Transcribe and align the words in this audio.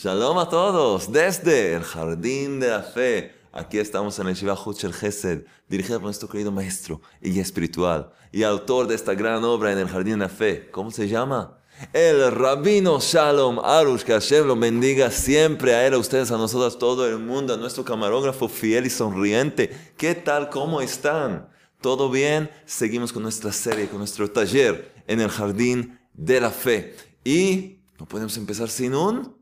Shalom 0.00 0.38
a 0.38 0.48
todos 0.48 1.10
desde 1.10 1.74
el 1.74 1.82
Jardín 1.82 2.60
de 2.60 2.68
la 2.68 2.84
Fe. 2.84 3.34
Aquí 3.50 3.78
estamos 3.78 4.16
en 4.20 4.28
el 4.28 4.36
Shiva 4.36 4.54
Huchel 4.54 4.92
Gesed, 4.94 5.44
dirigido 5.68 5.98
por 5.98 6.04
nuestro 6.04 6.28
querido 6.28 6.52
maestro 6.52 7.00
y 7.20 7.40
espiritual 7.40 8.12
y 8.30 8.44
autor 8.44 8.86
de 8.86 8.94
esta 8.94 9.14
gran 9.14 9.42
obra 9.42 9.72
en 9.72 9.78
el 9.78 9.88
Jardín 9.88 10.12
de 10.12 10.18
la 10.18 10.28
Fe. 10.28 10.70
¿Cómo 10.70 10.92
se 10.92 11.08
llama? 11.08 11.58
El 11.92 12.30
Rabino 12.30 13.00
Shalom 13.00 13.58
Arush, 13.58 14.04
que 14.04 14.12
Hashem 14.12 14.46
lo 14.46 14.54
bendiga 14.54 15.10
siempre 15.10 15.74
a 15.74 15.84
él, 15.84 15.94
a 15.94 15.98
ustedes, 15.98 16.30
a 16.30 16.36
nosotros, 16.36 16.78
todo 16.78 17.04
el 17.04 17.18
mundo, 17.18 17.54
a 17.54 17.56
nuestro 17.56 17.84
camarógrafo 17.84 18.48
fiel 18.48 18.86
y 18.86 18.90
sonriente. 18.90 19.92
¿Qué 19.96 20.14
tal? 20.14 20.48
¿Cómo 20.48 20.80
están? 20.80 21.48
¿Todo 21.80 22.08
bien? 22.08 22.48
Seguimos 22.66 23.12
con 23.12 23.24
nuestra 23.24 23.50
serie, 23.50 23.88
con 23.88 23.98
nuestro 23.98 24.30
taller 24.30 24.92
en 25.08 25.20
el 25.20 25.28
Jardín 25.28 25.98
de 26.14 26.40
la 26.40 26.52
Fe. 26.52 26.94
Y 27.24 27.80
no 27.98 28.06
podemos 28.06 28.36
empezar 28.36 28.68
sin 28.68 28.94
un 28.94 29.37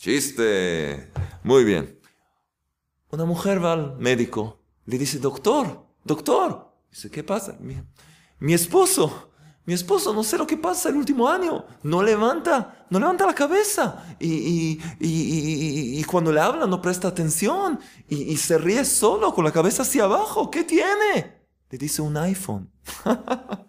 Chiste. 0.00 1.12
Muy 1.42 1.62
bien. 1.62 2.00
Una 3.10 3.26
mujer 3.26 3.62
va 3.62 3.74
al 3.74 3.98
médico, 3.98 4.58
le 4.86 4.96
dice, 4.96 5.18
doctor, 5.18 5.84
doctor. 6.04 6.72
Dice, 6.90 7.10
¿qué 7.10 7.22
pasa? 7.22 7.58
Mi, 8.38 8.54
esposo, 8.54 9.30
mi 9.66 9.74
esposo, 9.74 10.14
no 10.14 10.24
sé 10.24 10.38
lo 10.38 10.46
que 10.46 10.56
pasa 10.56 10.88
el 10.88 10.96
último 10.96 11.28
año. 11.28 11.66
No 11.82 12.02
levanta, 12.02 12.86
no 12.88 12.98
levanta 12.98 13.26
la 13.26 13.34
cabeza. 13.34 14.16
Y, 14.18 14.80
y, 15.00 16.02
cuando 16.04 16.32
le 16.32 16.40
habla 16.40 16.66
no 16.66 16.80
presta 16.80 17.08
atención. 17.08 17.78
Y, 18.08 18.38
se 18.38 18.56
ríe 18.56 18.86
solo 18.86 19.34
con 19.34 19.44
la 19.44 19.52
cabeza 19.52 19.82
hacia 19.82 20.04
abajo. 20.04 20.50
¿Qué 20.50 20.64
tiene? 20.64 21.44
Le 21.68 21.76
dice 21.76 22.00
un 22.00 22.16
iPhone. 22.16 22.72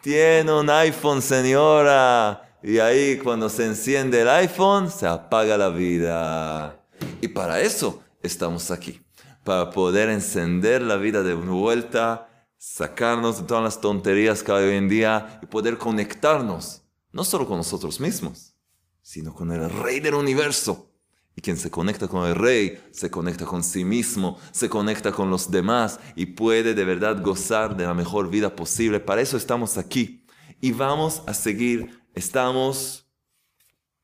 tiene 0.00 0.52
un 0.52 0.70
iPhone, 0.70 1.20
señora. 1.20 2.49
Y 2.62 2.78
ahí 2.78 3.18
cuando 3.18 3.48
se 3.48 3.64
enciende 3.64 4.20
el 4.20 4.28
iPhone, 4.28 4.90
se 4.90 5.06
apaga 5.06 5.56
la 5.56 5.70
vida. 5.70 6.84
Y 7.20 7.28
para 7.28 7.60
eso 7.60 8.02
estamos 8.22 8.70
aquí. 8.70 9.00
Para 9.44 9.70
poder 9.70 10.10
encender 10.10 10.82
la 10.82 10.96
vida 10.96 11.22
de 11.22 11.34
vuelta, 11.34 12.28
sacarnos 12.58 13.38
de 13.40 13.46
todas 13.46 13.64
las 13.64 13.80
tonterías 13.80 14.42
que 14.42 14.52
hay 14.52 14.68
hoy 14.68 14.76
en 14.76 14.88
día 14.90 15.40
y 15.42 15.46
poder 15.46 15.78
conectarnos, 15.78 16.82
no 17.12 17.24
solo 17.24 17.46
con 17.46 17.56
nosotros 17.56 17.98
mismos, 17.98 18.54
sino 19.00 19.34
con 19.34 19.50
el 19.52 19.70
Rey 19.70 20.00
del 20.00 20.14
universo. 20.14 20.92
Y 21.34 21.40
quien 21.40 21.56
se 21.56 21.70
conecta 21.70 22.08
con 22.08 22.28
el 22.28 22.34
Rey, 22.34 22.78
se 22.90 23.10
conecta 23.10 23.46
con 23.46 23.64
sí 23.64 23.84
mismo, 23.84 24.38
se 24.50 24.68
conecta 24.68 25.12
con 25.12 25.30
los 25.30 25.50
demás 25.50 25.98
y 26.14 26.26
puede 26.26 26.74
de 26.74 26.84
verdad 26.84 27.22
gozar 27.22 27.74
de 27.74 27.86
la 27.86 27.94
mejor 27.94 28.28
vida 28.28 28.54
posible. 28.54 29.00
Para 29.00 29.22
eso 29.22 29.38
estamos 29.38 29.78
aquí. 29.78 30.26
Y 30.60 30.72
vamos 30.72 31.22
a 31.26 31.32
seguir 31.32 31.99
estamos, 32.14 33.06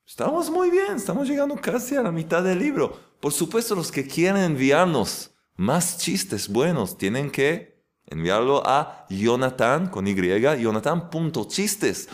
estamos 0.05 0.49
muy 0.49 0.69
bien, 0.69 0.95
estamos 0.95 1.27
llegando 1.27 1.55
casi 1.55 1.95
a 1.95 2.03
la 2.03 2.11
mitad 2.11 2.43
del 2.43 2.59
libro. 2.59 2.99
Por 3.19 3.33
supuesto, 3.33 3.75
los 3.75 3.91
que 3.91 4.07
quieren 4.07 4.43
enviarnos 4.43 5.31
más 5.55 5.97
chistes 5.97 6.47
buenos 6.47 6.97
tienen 6.97 7.31
que 7.31 7.83
enviarlo 8.05 8.61
a 8.65 9.05
Jonathan 9.09 9.87
con 9.89 10.07
Y, 10.07 10.15
jonathan.chistes 10.15 12.09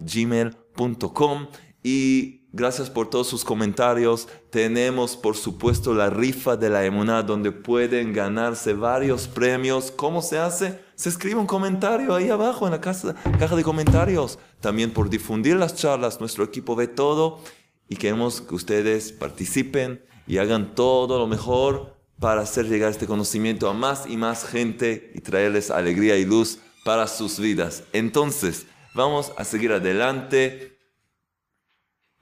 gmail.com 0.00 1.48
y 1.82 2.44
Gracias 2.56 2.88
por 2.88 3.10
todos 3.10 3.26
sus 3.26 3.44
comentarios. 3.44 4.28
Tenemos, 4.50 5.16
por 5.16 5.36
supuesto, 5.36 5.92
la 5.92 6.08
rifa 6.08 6.56
de 6.56 6.70
la 6.70 6.84
Emuná, 6.84 7.24
donde 7.24 7.50
pueden 7.50 8.12
ganarse 8.12 8.74
varios 8.74 9.26
premios. 9.26 9.90
¿Cómo 9.90 10.22
se 10.22 10.38
hace? 10.38 10.83
Se 10.96 11.08
escribe 11.08 11.40
un 11.40 11.46
comentario 11.46 12.14
ahí 12.14 12.30
abajo 12.30 12.66
en 12.66 12.72
la 12.72 12.80
caja, 12.80 13.14
de 13.56 13.62
comentarios. 13.62 14.38
También 14.60 14.92
por 14.92 15.10
difundir 15.10 15.56
las 15.56 15.74
charlas, 15.74 16.20
nuestro 16.20 16.44
equipo 16.44 16.76
ve 16.76 16.88
todo 16.88 17.40
y 17.88 17.96
queremos 17.96 18.40
que 18.40 18.54
ustedes 18.54 19.12
participen 19.12 20.04
y 20.26 20.38
hagan 20.38 20.74
todo 20.74 21.18
lo 21.18 21.26
mejor 21.26 21.96
para 22.18 22.42
hacer 22.42 22.66
llegar 22.66 22.90
este 22.90 23.06
conocimiento 23.06 23.68
a 23.68 23.74
más 23.74 24.06
y 24.06 24.16
más 24.16 24.44
gente 24.44 25.12
y 25.14 25.20
traerles 25.20 25.70
alegría 25.70 26.16
y 26.16 26.24
luz 26.24 26.58
para 26.84 27.06
sus 27.06 27.38
vidas. 27.38 27.82
Entonces, 27.92 28.66
vamos 28.94 29.32
a 29.36 29.44
seguir 29.44 29.72
adelante 29.72 30.74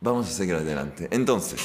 Vamos 0.05 0.27
a 0.27 0.33
seguir 0.33 0.57
adelante. 0.57 1.07
Entonces, 1.13 1.61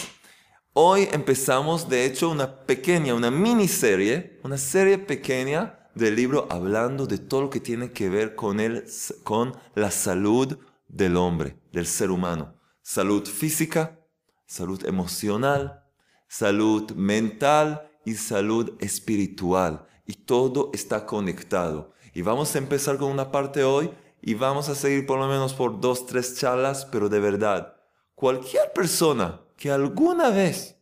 hoy 0.74 1.10
empezamos 1.12 1.90
de 1.90 2.06
hecho 2.06 2.30
una 2.30 2.68
pequeña, 2.68 3.16
una 3.16 3.32
miniserie, 3.32 4.40
una 4.44 4.60
serie 4.60 5.00
pequeña 5.00 5.87
del 5.98 6.16
libro 6.16 6.48
hablando 6.50 7.08
de 7.08 7.18
todo 7.18 7.42
lo 7.42 7.50
que 7.50 7.60
tiene 7.60 7.92
que 7.92 8.10
ver 8.10 8.36
con, 8.36 8.60
el, 8.60 8.86
con 9.24 9.56
la 9.76 9.92
salud 9.92 10.58
del 10.88 11.18
hombre, 11.18 11.60
del 11.72 11.86
ser 11.86 12.12
humano. 12.12 12.56
Salud 12.82 13.26
física, 13.26 14.00
salud 14.46 14.86
emocional, 14.86 15.84
salud 16.28 16.92
mental 16.94 17.90
y 18.06 18.16
salud 18.16 18.74
espiritual. 18.80 19.86
Y 20.06 20.14
todo 20.14 20.72
está 20.74 21.06
conectado. 21.06 21.94
Y 22.14 22.22
vamos 22.22 22.56
a 22.56 22.60
empezar 22.60 22.98
con 22.98 23.12
una 23.12 23.32
parte 23.32 23.64
hoy 23.64 23.92
y 24.22 24.34
vamos 24.34 24.70
a 24.70 24.76
seguir 24.76 25.06
por 25.06 25.20
lo 25.20 25.28
menos 25.28 25.54
por 25.54 25.82
dos, 25.82 26.06
tres 26.06 26.38
charlas, 26.40 26.86
pero 26.86 27.10
de 27.10 27.20
verdad 27.20 27.78
cualquier 28.18 28.74
persona 28.74 29.42
que 29.56 29.70
alguna 29.70 30.32
vez, 30.32 30.76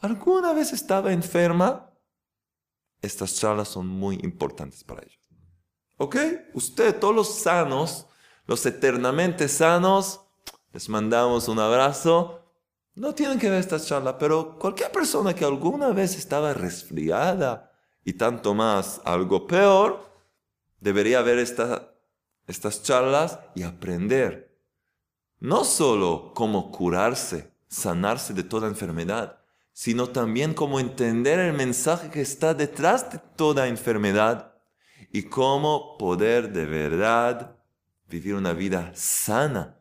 alguna 0.00 0.52
vez 0.52 0.74
estaba 0.74 1.14
enferma, 1.14 1.90
estas 3.04 3.36
charlas 3.36 3.68
son 3.68 3.86
muy 3.86 4.16
importantes 4.22 4.84
para 4.84 5.02
ellos. 5.02 5.20
¿Ok? 5.96 6.16
Ustedes, 6.54 6.98
todos 6.98 7.14
los 7.14 7.34
sanos, 7.34 8.06
los 8.46 8.64
eternamente 8.66 9.48
sanos, 9.48 10.20
les 10.72 10.88
mandamos 10.88 11.48
un 11.48 11.58
abrazo. 11.60 12.40
No 12.94 13.14
tienen 13.14 13.38
que 13.38 13.50
ver 13.50 13.60
estas 13.60 13.86
charlas, 13.86 14.16
pero 14.18 14.58
cualquier 14.58 14.90
persona 14.90 15.34
que 15.34 15.44
alguna 15.44 15.90
vez 15.90 16.16
estaba 16.16 16.54
resfriada 16.54 17.72
y 18.04 18.14
tanto 18.14 18.54
más, 18.54 19.00
algo 19.04 19.46
peor, 19.46 20.10
debería 20.80 21.22
ver 21.22 21.38
estas 21.38 22.82
charlas 22.82 23.38
y 23.54 23.62
aprender 23.62 24.54
no 25.44 25.62
solo 25.64 26.32
cómo 26.34 26.70
curarse, 26.70 27.52
sanarse 27.68 28.32
de 28.32 28.44
toda 28.44 28.66
enfermedad, 28.66 29.43
sino 29.74 30.06
también 30.08 30.54
cómo 30.54 30.78
entender 30.78 31.40
el 31.40 31.52
mensaje 31.52 32.08
que 32.08 32.20
está 32.20 32.54
detrás 32.54 33.10
de 33.10 33.18
toda 33.18 33.66
enfermedad 33.66 34.54
y 35.12 35.24
cómo 35.24 35.98
poder 35.98 36.52
de 36.52 36.64
verdad 36.64 37.56
vivir 38.08 38.36
una 38.36 38.52
vida 38.52 38.92
sana 38.94 39.76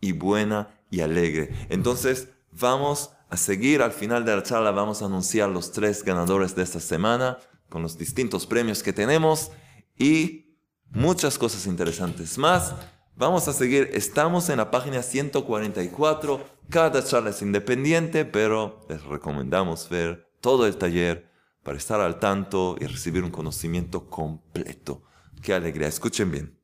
y 0.00 0.12
buena 0.12 0.78
y 0.90 1.00
alegre. 1.00 1.50
Entonces, 1.70 2.28
vamos 2.52 3.10
a 3.30 3.38
seguir 3.38 3.80
al 3.80 3.92
final 3.92 4.24
de 4.26 4.36
la 4.36 4.42
charla, 4.42 4.70
vamos 4.70 5.00
a 5.00 5.06
anunciar 5.06 5.48
los 5.48 5.72
tres 5.72 6.04
ganadores 6.04 6.54
de 6.54 6.62
esta 6.62 6.78
semana 6.80 7.38
con 7.70 7.82
los 7.82 7.96
distintos 7.96 8.46
premios 8.46 8.82
que 8.82 8.92
tenemos 8.92 9.50
y 9.98 10.58
muchas 10.90 11.38
cosas 11.38 11.66
interesantes 11.66 12.36
más. 12.36 12.74
Vamos 13.18 13.48
a 13.48 13.52
seguir, 13.52 13.90
estamos 13.94 14.48
en 14.48 14.58
la 14.58 14.70
página 14.70 15.02
144, 15.02 16.40
cada 16.70 17.04
charla 17.04 17.30
es 17.30 17.42
independiente, 17.42 18.24
pero 18.24 18.86
les 18.88 19.02
recomendamos 19.02 19.88
ver 19.88 20.30
todo 20.40 20.68
el 20.68 20.76
taller 20.76 21.28
para 21.64 21.76
estar 21.76 22.00
al 22.00 22.20
tanto 22.20 22.76
y 22.78 22.86
recibir 22.86 23.24
un 23.24 23.32
conocimiento 23.32 24.08
completo. 24.08 25.02
Qué 25.42 25.52
alegría, 25.52 25.88
escuchen 25.88 26.30
bien. 26.30 26.60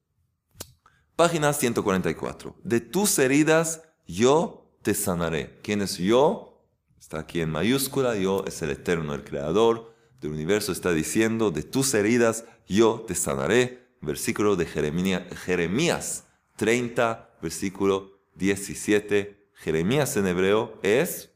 Página 1.16 1.52
144. 1.52 2.54
De 2.62 2.78
tus 2.78 3.18
heridas 3.18 3.82
yo 4.06 4.78
te 4.82 4.94
sanaré. 4.94 5.58
¿Quién 5.60 5.82
es 5.82 5.98
yo? 5.98 6.64
Está 7.00 7.18
aquí 7.18 7.40
en 7.40 7.50
mayúscula, 7.50 8.14
yo 8.14 8.44
es 8.46 8.62
el 8.62 8.70
eterno, 8.70 9.14
el 9.14 9.24
creador 9.24 9.92
del 10.20 10.30
universo, 10.30 10.70
está 10.70 10.92
diciendo, 10.92 11.50
de 11.50 11.64
tus 11.64 11.92
heridas 11.94 12.44
yo 12.68 13.04
te 13.08 13.16
sanaré. 13.16 13.88
Versículo 14.00 14.54
de 14.54 14.66
Jeremías 14.66 16.23
30, 16.56 17.38
versículo 17.42 18.20
17. 18.34 19.50
Jeremías 19.54 20.16
en 20.16 20.26
hebreo 20.26 20.78
es 20.82 21.32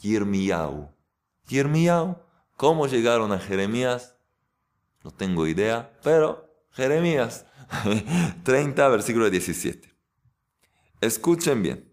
Yirmiyahu. 0.00 0.90
Yirmiyahu. 1.48 2.16
¿Cómo 2.56 2.86
llegaron 2.86 3.32
a 3.32 3.38
Jeremías? 3.38 4.16
No 5.02 5.10
tengo 5.10 5.46
idea, 5.46 5.98
pero 6.02 6.66
Jeremías 6.70 7.46
30, 8.44 8.88
versículo 8.88 9.30
17. 9.30 9.92
Escuchen 11.00 11.62
bien. 11.62 11.92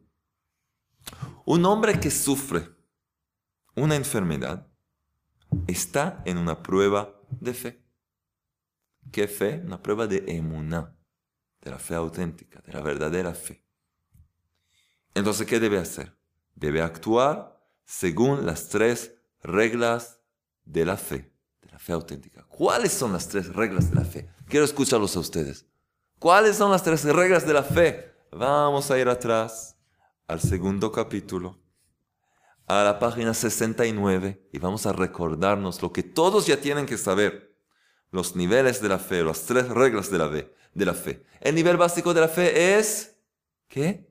Un 1.45 1.65
hombre 1.65 2.00
que 2.00 2.12
sufre 2.12 2.69
una 3.75 3.95
enfermedad 3.95 4.68
está 5.68 6.21
en 6.25 6.38
una 6.38 6.62
prueba 6.62 7.19
de 7.30 7.53
fe. 7.53 7.83
¿Qué 9.12 9.27
fe? 9.27 9.62
Una 9.65 9.81
prueba 9.81 10.07
de 10.07 10.24
emuná 10.27 10.95
de 11.61 11.71
la 11.71 11.79
fe 11.79 11.95
auténtica, 11.95 12.61
de 12.65 12.73
la 12.73 12.81
verdadera 12.81 13.33
fe. 13.33 13.63
Entonces, 15.13 15.45
¿qué 15.45 15.59
debe 15.59 15.77
hacer? 15.77 16.15
Debe 16.55 16.81
actuar 16.81 17.59
según 17.85 18.45
las 18.45 18.69
tres 18.69 19.15
reglas 19.43 20.19
de 20.65 20.85
la 20.85 20.97
fe, 20.97 21.33
de 21.61 21.69
la 21.69 21.79
fe 21.79 21.93
auténtica. 21.93 22.45
¿Cuáles 22.47 22.93
son 22.93 23.13
las 23.13 23.27
tres 23.27 23.53
reglas 23.53 23.89
de 23.89 23.95
la 23.95 24.05
fe? 24.05 24.29
Quiero 24.47 24.65
escucharlos 24.65 25.15
a 25.15 25.19
ustedes. 25.19 25.65
¿Cuáles 26.19 26.57
son 26.57 26.71
las 26.71 26.83
tres 26.83 27.03
reglas 27.03 27.45
de 27.45 27.53
la 27.53 27.63
fe? 27.63 28.13
Vamos 28.31 28.89
a 28.91 28.99
ir 28.99 29.09
atrás 29.09 29.77
al 30.27 30.39
segundo 30.39 30.91
capítulo, 30.91 31.59
a 32.67 32.83
la 32.83 32.99
página 32.99 33.33
69, 33.33 34.47
y 34.53 34.59
vamos 34.59 34.85
a 34.85 34.93
recordarnos 34.93 35.81
lo 35.81 35.91
que 35.91 36.03
todos 36.03 36.47
ya 36.47 36.61
tienen 36.61 36.85
que 36.85 36.97
saber, 36.97 37.57
los 38.11 38.35
niveles 38.35 38.81
de 38.81 38.87
la 38.87 38.99
fe, 38.99 39.23
las 39.23 39.41
tres 39.41 39.67
reglas 39.67 40.09
de 40.09 40.17
la 40.17 40.29
fe. 40.29 40.53
De 40.73 40.85
la 40.85 40.94
fe. 40.94 41.23
El 41.39 41.56
nivel 41.56 41.77
básico 41.77 42.13
de 42.13 42.21
la 42.21 42.27
fe 42.27 42.77
es 42.77 43.18
que 43.68 44.09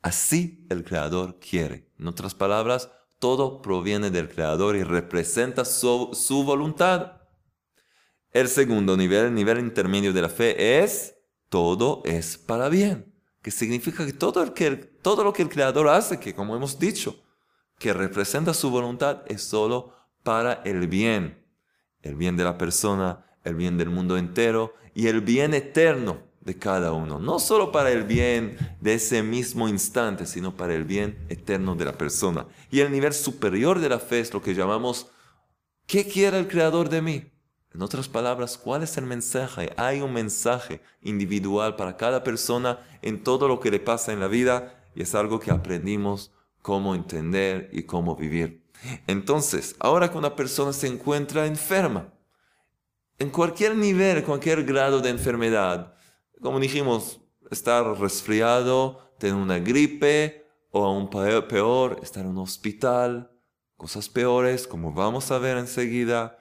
así 0.00 0.66
el 0.70 0.84
Creador 0.84 1.38
quiere. 1.38 1.88
En 1.98 2.08
otras 2.08 2.34
palabras, 2.34 2.90
todo 3.18 3.62
proviene 3.62 4.10
del 4.10 4.28
Creador 4.28 4.74
y 4.74 4.82
representa 4.82 5.64
su, 5.64 6.42
voluntad. 6.44 7.20
El 8.32 8.48
segundo 8.48 8.96
nivel, 8.96 9.26
el 9.26 9.34
nivel 9.34 9.60
intermedio 9.60 10.12
de 10.12 10.22
la 10.22 10.28
fe, 10.28 10.82
es 10.82 11.14
todo 11.48 12.02
es 12.04 12.36
para 12.36 12.68
bien. 12.68 13.14
Que 13.42 13.50
significa 13.50 14.04
que 14.04 14.12
todo, 14.12 14.42
el 14.42 14.52
que 14.52 14.70
todo 14.70 15.22
lo 15.22 15.32
que 15.32 15.42
el 15.42 15.48
Creador 15.48 15.88
hace, 15.88 16.18
que 16.18 16.34
como 16.34 16.56
hemos 16.56 16.78
dicho, 16.78 17.22
que 17.78 17.92
representa 17.92 18.54
su 18.54 18.70
voluntad, 18.70 19.22
es 19.26 19.42
solo 19.42 19.94
para 20.22 20.54
el 20.64 20.88
bien. 20.88 21.46
El 22.00 22.16
bien 22.16 22.36
de 22.36 22.44
la 22.44 22.58
persona, 22.58 23.24
el 23.44 23.54
bien 23.54 23.78
del 23.78 23.90
mundo 23.90 24.16
entero 24.16 24.74
y 24.94 25.08
el 25.08 25.20
bien 25.20 25.54
eterno 25.54 26.18
de 26.40 26.58
cada 26.58 26.92
uno. 26.92 27.18
No 27.18 27.38
solo 27.38 27.72
para 27.72 27.90
el 27.92 28.04
bien 28.04 28.56
de 28.80 28.94
ese 28.94 29.22
mismo 29.22 29.68
instante, 29.68 30.26
sino 30.26 30.56
para 30.56 30.74
el 30.74 30.84
bien 30.84 31.18
eterno 31.28 31.74
de 31.76 31.84
la 31.84 31.92
persona. 31.92 32.46
Y 32.70 32.80
el 32.80 32.90
nivel 32.90 33.12
superior 33.12 33.78
de 33.78 33.88
la 33.88 33.98
fe 33.98 34.20
es 34.20 34.32
lo 34.32 34.42
que 34.42 34.54
llamamos, 34.54 35.08
¿qué 35.86 36.06
quiere 36.06 36.38
el 36.38 36.48
Creador 36.48 36.88
de 36.88 37.02
mí? 37.02 37.32
En 37.74 37.80
otras 37.80 38.08
palabras, 38.08 38.58
¿cuál 38.58 38.82
es 38.82 38.98
el 38.98 39.06
mensaje? 39.06 39.72
Hay 39.76 40.02
un 40.02 40.12
mensaje 40.12 40.82
individual 41.00 41.76
para 41.76 41.96
cada 41.96 42.22
persona 42.22 42.80
en 43.00 43.22
todo 43.22 43.48
lo 43.48 43.60
que 43.60 43.70
le 43.70 43.80
pasa 43.80 44.12
en 44.12 44.20
la 44.20 44.28
vida 44.28 44.84
y 44.94 45.02
es 45.02 45.14
algo 45.14 45.40
que 45.40 45.50
aprendimos 45.50 46.32
cómo 46.60 46.94
entender 46.94 47.70
y 47.72 47.84
cómo 47.84 48.14
vivir. 48.14 48.62
Entonces, 49.06 49.74
ahora 49.78 50.10
que 50.10 50.18
una 50.18 50.36
persona 50.36 50.72
se 50.72 50.86
encuentra 50.86 51.46
enferma, 51.46 52.12
en 53.22 53.30
cualquier 53.30 53.76
nivel, 53.76 54.24
cualquier 54.24 54.64
grado 54.64 55.00
de 55.00 55.10
enfermedad, 55.10 55.94
como 56.40 56.58
dijimos, 56.58 57.20
estar 57.52 57.86
resfriado, 58.00 59.14
tener 59.18 59.36
una 59.36 59.60
gripe 59.60 60.44
o 60.72 60.84
aún 60.84 61.08
peor, 61.08 62.00
estar 62.02 62.24
en 62.24 62.30
un 62.30 62.38
hospital, 62.38 63.30
cosas 63.76 64.08
peores, 64.08 64.66
como 64.66 64.92
vamos 64.92 65.30
a 65.30 65.38
ver 65.38 65.56
enseguida. 65.56 66.36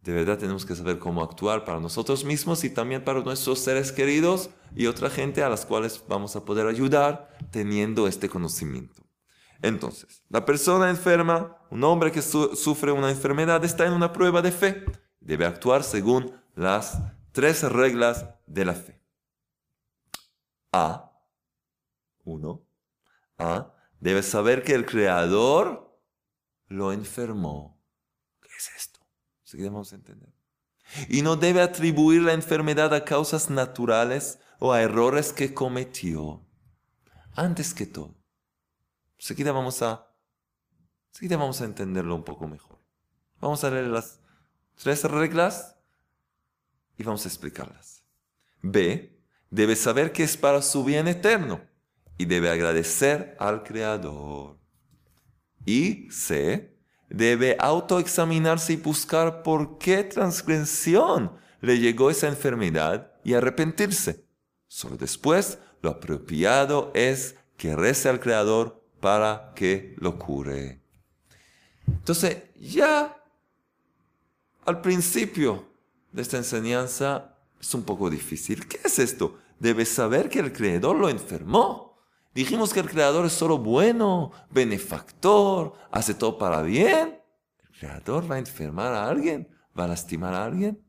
De 0.00 0.12
verdad 0.12 0.38
tenemos 0.38 0.66
que 0.66 0.74
saber 0.74 0.98
cómo 0.98 1.22
actuar 1.22 1.64
para 1.64 1.78
nosotros 1.78 2.24
mismos 2.24 2.64
y 2.64 2.70
también 2.70 3.04
para 3.04 3.20
nuestros 3.20 3.60
seres 3.60 3.92
queridos 3.92 4.50
y 4.74 4.86
otra 4.86 5.08
gente 5.08 5.44
a 5.44 5.48
las 5.48 5.64
cuales 5.64 6.02
vamos 6.08 6.34
a 6.34 6.44
poder 6.44 6.66
ayudar 6.66 7.30
teniendo 7.52 8.08
este 8.08 8.28
conocimiento. 8.28 9.06
Entonces, 9.60 10.24
la 10.28 10.44
persona 10.44 10.90
enferma, 10.90 11.58
un 11.70 11.84
hombre 11.84 12.10
que 12.10 12.22
sufre 12.22 12.90
una 12.90 13.10
enfermedad, 13.10 13.64
está 13.64 13.86
en 13.86 13.92
una 13.92 14.12
prueba 14.12 14.42
de 14.42 14.50
fe. 14.50 14.84
Debe 15.22 15.46
actuar 15.46 15.84
según 15.84 16.38
las 16.54 16.98
tres 17.30 17.62
reglas 17.62 18.26
de 18.46 18.64
la 18.64 18.74
fe. 18.74 19.00
A. 20.72 21.12
Uno. 22.24 22.62
A. 23.38 23.72
Debe 24.00 24.22
saber 24.22 24.64
que 24.64 24.74
el 24.74 24.84
Creador 24.84 25.96
lo 26.66 26.92
enfermó. 26.92 27.80
¿Qué 28.40 28.48
es 28.56 28.70
esto? 28.76 29.00
Si 29.44 29.56
queremos 29.56 29.92
entender. 29.92 30.32
Y 31.08 31.22
no 31.22 31.36
debe 31.36 31.62
atribuir 31.62 32.22
la 32.22 32.32
enfermedad 32.32 32.92
a 32.94 33.04
causas 33.04 33.48
naturales 33.48 34.40
o 34.58 34.72
a 34.72 34.82
errores 34.82 35.32
que 35.32 35.54
cometió. 35.54 36.44
Antes 37.34 37.74
que 37.74 37.86
todo. 37.86 38.16
Seguida 39.18 39.52
vamos 39.52 39.82
a, 39.82 40.12
seguida 41.12 41.36
vamos 41.36 41.60
a 41.60 41.64
entenderlo 41.64 42.16
un 42.16 42.24
poco 42.24 42.48
mejor. 42.48 42.78
Vamos 43.40 43.62
a 43.62 43.70
leer 43.70 43.86
las 43.86 44.21
tres 44.76 45.04
reglas 45.04 45.76
y 46.96 47.02
vamos 47.02 47.24
a 47.24 47.28
explicarlas. 47.28 48.04
B 48.60 49.18
debe 49.50 49.76
saber 49.76 50.12
que 50.12 50.22
es 50.22 50.36
para 50.36 50.62
su 50.62 50.84
bien 50.84 51.08
eterno 51.08 51.60
y 52.18 52.24
debe 52.24 52.50
agradecer 52.50 53.36
al 53.38 53.62
Creador. 53.62 54.58
Y 55.64 56.10
C, 56.10 56.76
debe 57.08 57.56
autoexaminarse 57.58 58.74
y 58.74 58.76
buscar 58.76 59.42
por 59.42 59.78
qué 59.78 60.04
transgresión 60.04 61.36
le 61.60 61.78
llegó 61.78 62.10
esa 62.10 62.28
enfermedad 62.28 63.12
y 63.24 63.34
arrepentirse. 63.34 64.24
Solo 64.66 64.96
después 64.96 65.58
lo 65.82 65.90
apropiado 65.90 66.90
es 66.94 67.36
que 67.56 67.76
rece 67.76 68.08
al 68.08 68.20
Creador 68.20 68.82
para 69.00 69.52
que 69.54 69.94
lo 69.98 70.18
cure. 70.18 70.80
Entonces, 71.86 72.44
ya 72.56 73.21
al 74.64 74.80
principio 74.80 75.68
de 76.12 76.22
esta 76.22 76.36
enseñanza 76.36 77.36
es 77.60 77.74
un 77.74 77.84
poco 77.84 78.10
difícil. 78.10 78.66
¿Qué 78.66 78.80
es 78.84 78.98
esto? 78.98 79.38
Debes 79.58 79.88
saber 79.88 80.28
que 80.28 80.40
el 80.40 80.52
Creador 80.52 80.96
lo 80.96 81.08
enfermó. 81.08 81.98
Dijimos 82.34 82.72
que 82.72 82.80
el 82.80 82.88
Creador 82.88 83.26
es 83.26 83.32
solo 83.32 83.58
bueno, 83.58 84.32
benefactor, 84.50 85.74
hace 85.90 86.14
todo 86.14 86.38
para 86.38 86.62
bien. 86.62 87.20
¿El 87.62 87.78
Creador 87.78 88.30
va 88.30 88.36
a 88.36 88.38
enfermar 88.38 88.92
a 88.92 89.08
alguien? 89.08 89.48
¿Va 89.78 89.84
a 89.84 89.88
lastimar 89.88 90.34
a 90.34 90.44
alguien? 90.44 90.82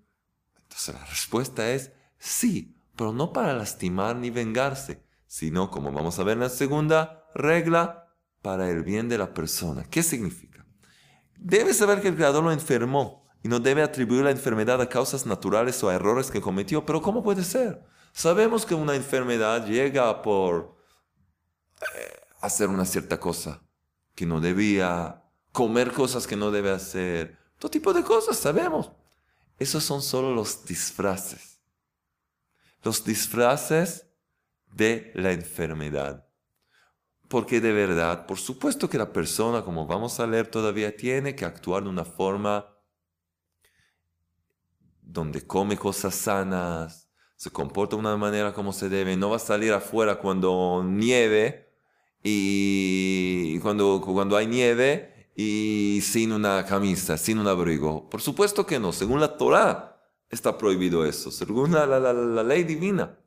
Entonces 0.61 0.95
la 0.95 1.05
respuesta 1.05 1.71
es 1.71 1.91
sí, 2.17 2.75
pero 2.95 3.11
no 3.11 3.33
para 3.33 3.53
lastimar 3.53 4.15
ni 4.15 4.29
vengarse, 4.29 5.03
sino, 5.27 5.69
como 5.69 5.91
vamos 5.91 6.17
a 6.19 6.23
ver 6.23 6.33
en 6.33 6.41
la 6.41 6.49
segunda 6.49 7.25
regla, 7.35 7.99
para 8.41 8.69
el 8.69 8.83
bien 8.83 9.09
de 9.09 9.17
la 9.17 9.33
persona. 9.33 9.83
¿Qué 9.89 10.03
significa? 10.03 10.65
Debes 11.37 11.77
saber 11.77 12.01
que 12.01 12.09
el 12.09 12.15
Creador 12.15 12.43
lo 12.43 12.51
enfermó 12.51 13.22
y 13.43 13.49
no 13.49 13.59
debe 13.59 13.83
atribuir 13.83 14.23
la 14.23 14.31
enfermedad 14.31 14.81
a 14.81 14.87
causas 14.87 15.25
naturales 15.25 15.83
o 15.83 15.89
a 15.89 15.93
errores 15.93 16.31
que 16.31 16.39
cometió, 16.39 16.85
pero 16.85 17.01
¿cómo 17.01 17.21
puede 17.21 17.43
ser? 17.43 17.83
Sabemos 18.13 18.65
que 18.65 18.73
una 18.73 18.95
enfermedad 18.95 19.67
llega 19.67 20.21
por 20.21 20.77
eh, 21.81 22.21
hacer 22.41 22.69
una 22.69 22.85
cierta 22.85 23.19
cosa 23.19 23.61
que 24.15 24.25
no 24.25 24.39
debía, 24.39 25.25
comer 25.51 25.91
cosas 25.91 26.25
que 26.25 26.37
no 26.37 26.51
debe 26.51 26.71
hacer, 26.71 27.37
todo 27.59 27.69
tipo 27.69 27.93
de 27.93 28.03
cosas, 28.03 28.37
sabemos. 28.37 28.91
Esos 29.59 29.83
son 29.83 30.01
solo 30.01 30.33
los 30.33 30.65
disfraces. 30.65 31.59
Los 32.81 33.03
disfraces 33.03 34.07
de 34.71 35.11
la 35.15 35.31
enfermedad. 35.31 36.27
Porque 37.27 37.59
de 37.59 37.73
verdad, 37.73 38.25
por 38.25 38.37
supuesto 38.37 38.89
que 38.89 38.97
la 38.97 39.11
persona, 39.11 39.63
como 39.63 39.85
vamos 39.85 40.19
a 40.19 40.27
leer 40.27 40.47
todavía, 40.47 40.95
tiene 40.95 41.35
que 41.35 41.45
actuar 41.45 41.83
de 41.83 41.89
una 41.89 42.05
forma 42.05 42.72
donde 45.05 45.45
come 45.45 45.77
cosas 45.77 46.15
sanas, 46.15 47.09
se 47.35 47.51
comporta 47.51 47.95
de 47.95 47.99
una 47.99 48.15
manera 48.17 48.53
como 48.53 48.71
se 48.73 48.89
debe, 48.89 49.17
no 49.17 49.29
va 49.29 49.35
a 49.35 49.39
salir 49.39 49.73
afuera 49.73 50.19
cuando 50.19 50.83
nieve 50.85 51.69
y 52.23 53.59
cuando, 53.59 54.01
cuando 54.01 54.37
hay 54.37 54.47
nieve 54.47 55.31
y 55.35 55.99
sin 56.01 56.31
una 56.31 56.65
camisa, 56.65 57.17
sin 57.17 57.39
un 57.39 57.47
abrigo. 57.47 58.09
Por 58.09 58.21
supuesto 58.21 58.65
que 58.65 58.79
no, 58.79 58.91
según 58.93 59.19
la 59.19 59.37
Torah 59.37 60.01
está 60.29 60.57
prohibido 60.57 61.05
eso, 61.05 61.31
según 61.31 61.73
la, 61.73 61.85
la 61.85 62.43
ley 62.43 62.63
divina. 62.63 63.19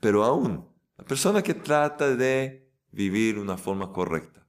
Pero 0.00 0.24
aún, 0.24 0.68
la 0.98 1.04
persona 1.04 1.42
que 1.42 1.54
trata 1.54 2.14
de 2.14 2.70
vivir 2.90 3.38
una 3.38 3.56
forma 3.56 3.92
correcta 3.92 4.46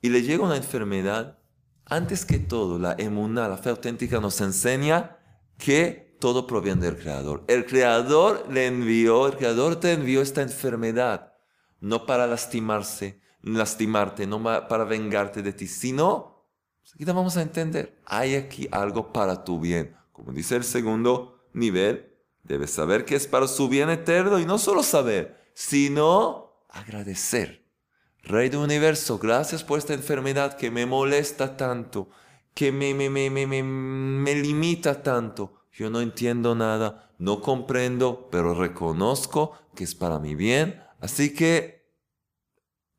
y 0.00 0.08
le 0.08 0.22
llega 0.22 0.44
una 0.44 0.56
enfermedad, 0.56 1.38
antes 1.84 2.24
que 2.24 2.38
todo, 2.38 2.78
la 2.78 2.94
emuná, 2.98 3.48
la 3.48 3.58
fe 3.58 3.70
auténtica 3.70 4.20
nos 4.20 4.40
enseña 4.40 5.18
que 5.60 6.16
todo 6.18 6.46
proviene 6.46 6.86
del 6.86 6.98
Creador. 6.98 7.44
El 7.46 7.66
Creador 7.66 8.46
le 8.50 8.66
envió, 8.66 9.26
el 9.26 9.36
Creador 9.36 9.76
te 9.76 9.92
envió 9.92 10.22
esta 10.22 10.42
enfermedad, 10.42 11.34
no 11.80 12.06
para 12.06 12.26
lastimarse, 12.26 13.20
lastimarte, 13.42 14.26
no 14.26 14.42
para 14.42 14.84
vengarte 14.84 15.42
de 15.42 15.52
ti, 15.52 15.66
sino, 15.66 16.46
aquí 16.94 17.04
vamos 17.04 17.36
a 17.36 17.42
entender, 17.42 18.00
hay 18.04 18.34
aquí 18.34 18.68
algo 18.72 19.12
para 19.12 19.44
tu 19.44 19.60
bien. 19.60 19.96
Como 20.12 20.32
dice 20.32 20.56
el 20.56 20.64
segundo 20.64 21.48
nivel, 21.52 22.14
debes 22.42 22.70
saber 22.70 23.04
que 23.04 23.16
es 23.16 23.26
para 23.26 23.46
su 23.46 23.68
bien 23.68 23.90
eterno 23.90 24.38
y 24.38 24.46
no 24.46 24.58
solo 24.58 24.82
saber, 24.82 25.52
sino 25.54 26.64
agradecer. 26.68 27.66
Rey 28.22 28.50
del 28.50 28.60
universo, 28.60 29.18
gracias 29.18 29.64
por 29.64 29.78
esta 29.78 29.94
enfermedad 29.94 30.56
que 30.58 30.70
me 30.70 30.84
molesta 30.84 31.56
tanto, 31.56 32.10
que 32.60 32.72
me, 32.72 32.92
me, 32.92 33.08
me, 33.08 33.30
me, 33.30 33.62
me 33.62 34.34
limita 34.34 35.02
tanto 35.02 35.60
yo 35.72 35.88
no 35.88 36.02
entiendo 36.02 36.54
nada, 36.54 37.10
no 37.18 37.40
comprendo, 37.40 38.28
pero 38.30 38.52
reconozco 38.52 39.58
que 39.74 39.84
es 39.84 39.94
para 39.94 40.18
mi 40.18 40.34
bien. 40.34 40.78
Así 41.00 41.32
que 41.32 41.88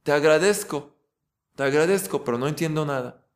te 0.02 0.14
agradezco, 0.14 0.98
te 1.56 1.62
agradezco, 1.62 2.24
pero 2.24 2.40
no 2.40 2.48
entiendo 2.48 2.88
nada. 2.88 3.28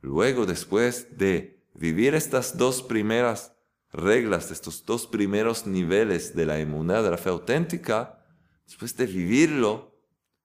Luego, 0.00 0.46
después 0.46 1.18
de 1.18 1.62
vivir 1.74 2.14
estas 2.14 2.56
dos 2.56 2.82
primeras 2.82 3.52
reglas, 3.92 4.50
estos 4.50 4.86
dos 4.86 5.06
primeros 5.06 5.66
niveles 5.66 6.34
de 6.34 6.46
la 6.46 6.60
inmunidad, 6.60 7.02
de 7.02 7.10
la 7.10 7.18
fe 7.18 7.28
auténtica, 7.28 8.24
después 8.64 8.96
de 8.96 9.04
vivirlo 9.04 10.00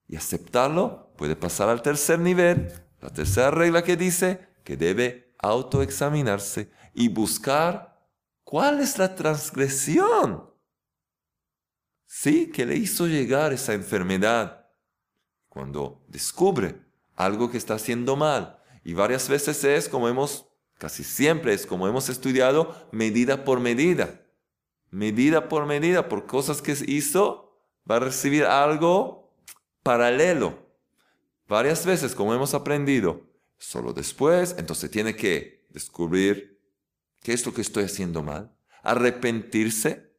y 0.05 0.17
aceptarlo, 0.17 1.13
puede 1.17 1.37
pasar 1.37 1.69
al 1.69 1.81
tercer 1.81 2.19
nivel, 2.19 2.73
la 2.99 3.09
tercera 3.09 3.51
regla 3.51 3.85
que 3.85 3.95
dice 3.95 4.51
que 4.63 4.77
debe 4.77 5.35
autoexaminarse 5.39 6.71
y 6.93 7.09
buscar 7.09 8.07
cuál 8.43 8.79
es 8.79 8.97
la 8.97 9.15
transgresión. 9.15 10.49
Sí, 12.05 12.51
que 12.51 12.65
le 12.65 12.75
hizo 12.75 13.07
llegar 13.07 13.53
esa 13.53 13.73
enfermedad. 13.73 14.67
Cuando 15.49 16.03
descubre 16.07 16.81
algo 17.15 17.51
que 17.51 17.57
está 17.57 17.75
haciendo 17.75 18.15
mal, 18.15 18.59
y 18.83 18.93
varias 18.93 19.29
veces 19.29 19.63
es 19.63 19.89
como 19.89 20.07
hemos, 20.07 20.47
casi 20.77 21.03
siempre 21.03 21.53
es 21.53 21.65
como 21.65 21.87
hemos 21.87 22.09
estudiado, 22.09 22.87
medida 22.91 23.43
por 23.43 23.59
medida. 23.59 24.21
Medida 24.91 25.49
por 25.49 25.65
medida, 25.65 26.07
por 26.07 26.27
cosas 26.27 26.61
que 26.61 26.75
hizo, 26.87 27.57
va 27.89 27.95
a 27.95 27.99
recibir 27.99 28.45
algo 28.45 29.33
paralelo. 29.81 30.59
Varias 31.47 31.85
veces, 31.85 32.15
como 32.15 32.33
hemos 32.33 32.53
aprendido, 32.53 33.32
solo 33.63 33.93
después, 33.93 34.55
entonces 34.57 34.91
tiene 34.91 35.15
que 35.15 35.65
descubrir 35.69 36.61
qué 37.21 37.33
es 37.33 37.45
lo 37.45 37.53
que 37.53 37.61
estoy 37.61 37.85
haciendo 37.85 38.21
mal, 38.21 38.53
arrepentirse, 38.83 40.11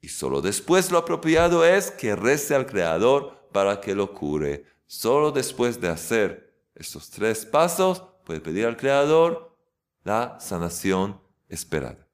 y 0.00 0.08
solo 0.08 0.40
después 0.40 0.90
lo 0.90 0.98
apropiado 0.98 1.64
es 1.64 1.90
que 1.90 2.16
rece 2.16 2.54
al 2.54 2.66
Creador 2.66 3.48
para 3.52 3.80
que 3.80 3.94
lo 3.94 4.14
cure. 4.14 4.64
Solo 4.86 5.32
después 5.32 5.80
de 5.80 5.88
hacer 5.88 6.54
estos 6.74 7.10
tres 7.10 7.44
pasos, 7.44 8.02
puede 8.24 8.40
pedir 8.40 8.66
al 8.66 8.76
Creador 8.76 9.56
la 10.04 10.38
sanación 10.40 11.20
esperada. 11.48 12.08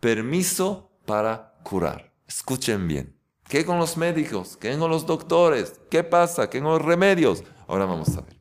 Permiso 0.00 0.98
para 1.04 1.58
curar. 1.62 2.14
Escuchen 2.26 2.86
bien. 2.88 3.18
¿Qué 3.48 3.64
con 3.64 3.78
los 3.78 3.96
médicos? 3.96 4.56
¿Qué 4.56 4.76
con 4.78 4.90
los 4.90 5.06
doctores? 5.06 5.80
¿Qué 5.90 6.04
pasa? 6.04 6.48
¿Qué 6.48 6.60
con 6.60 6.72
los 6.72 6.82
remedios? 6.82 7.42
Ahora 7.66 7.84
vamos 7.84 8.16
a 8.16 8.22
ver. 8.22 8.35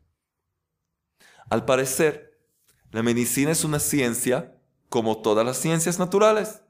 Al 1.50 1.66
parecer, 1.66 2.40
la 2.92 3.04
medicina 3.04 3.52
es 3.52 3.64
una 3.64 3.80
ciencia 3.80 4.56
como 4.90 5.22
todas 5.22 5.46
las 5.46 5.58
ciencias 5.58 6.00
naturales. 6.00 6.62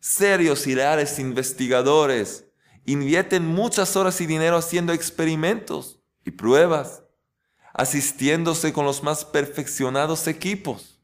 Serios 0.00 0.66
y 0.66 0.74
reales 0.74 1.18
investigadores 1.18 2.46
invierten 2.84 3.46
muchas 3.46 3.96
horas 3.96 4.20
y 4.20 4.26
dinero 4.26 4.56
haciendo 4.56 4.92
experimentos 4.92 6.00
y 6.24 6.30
pruebas 6.30 7.02
asistiéndose 7.74 8.72
con 8.72 8.84
los 8.84 9.02
más 9.02 9.24
perfeccionados 9.24 10.26
equipos. 10.26 10.98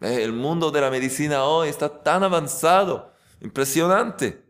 Eh, 0.00 0.22
el 0.22 0.32
mundo 0.32 0.70
de 0.70 0.80
la 0.80 0.90
medicina 0.90 1.44
hoy 1.44 1.68
está 1.68 2.02
tan 2.02 2.22
avanzado, 2.22 3.14
impresionante. 3.40 4.44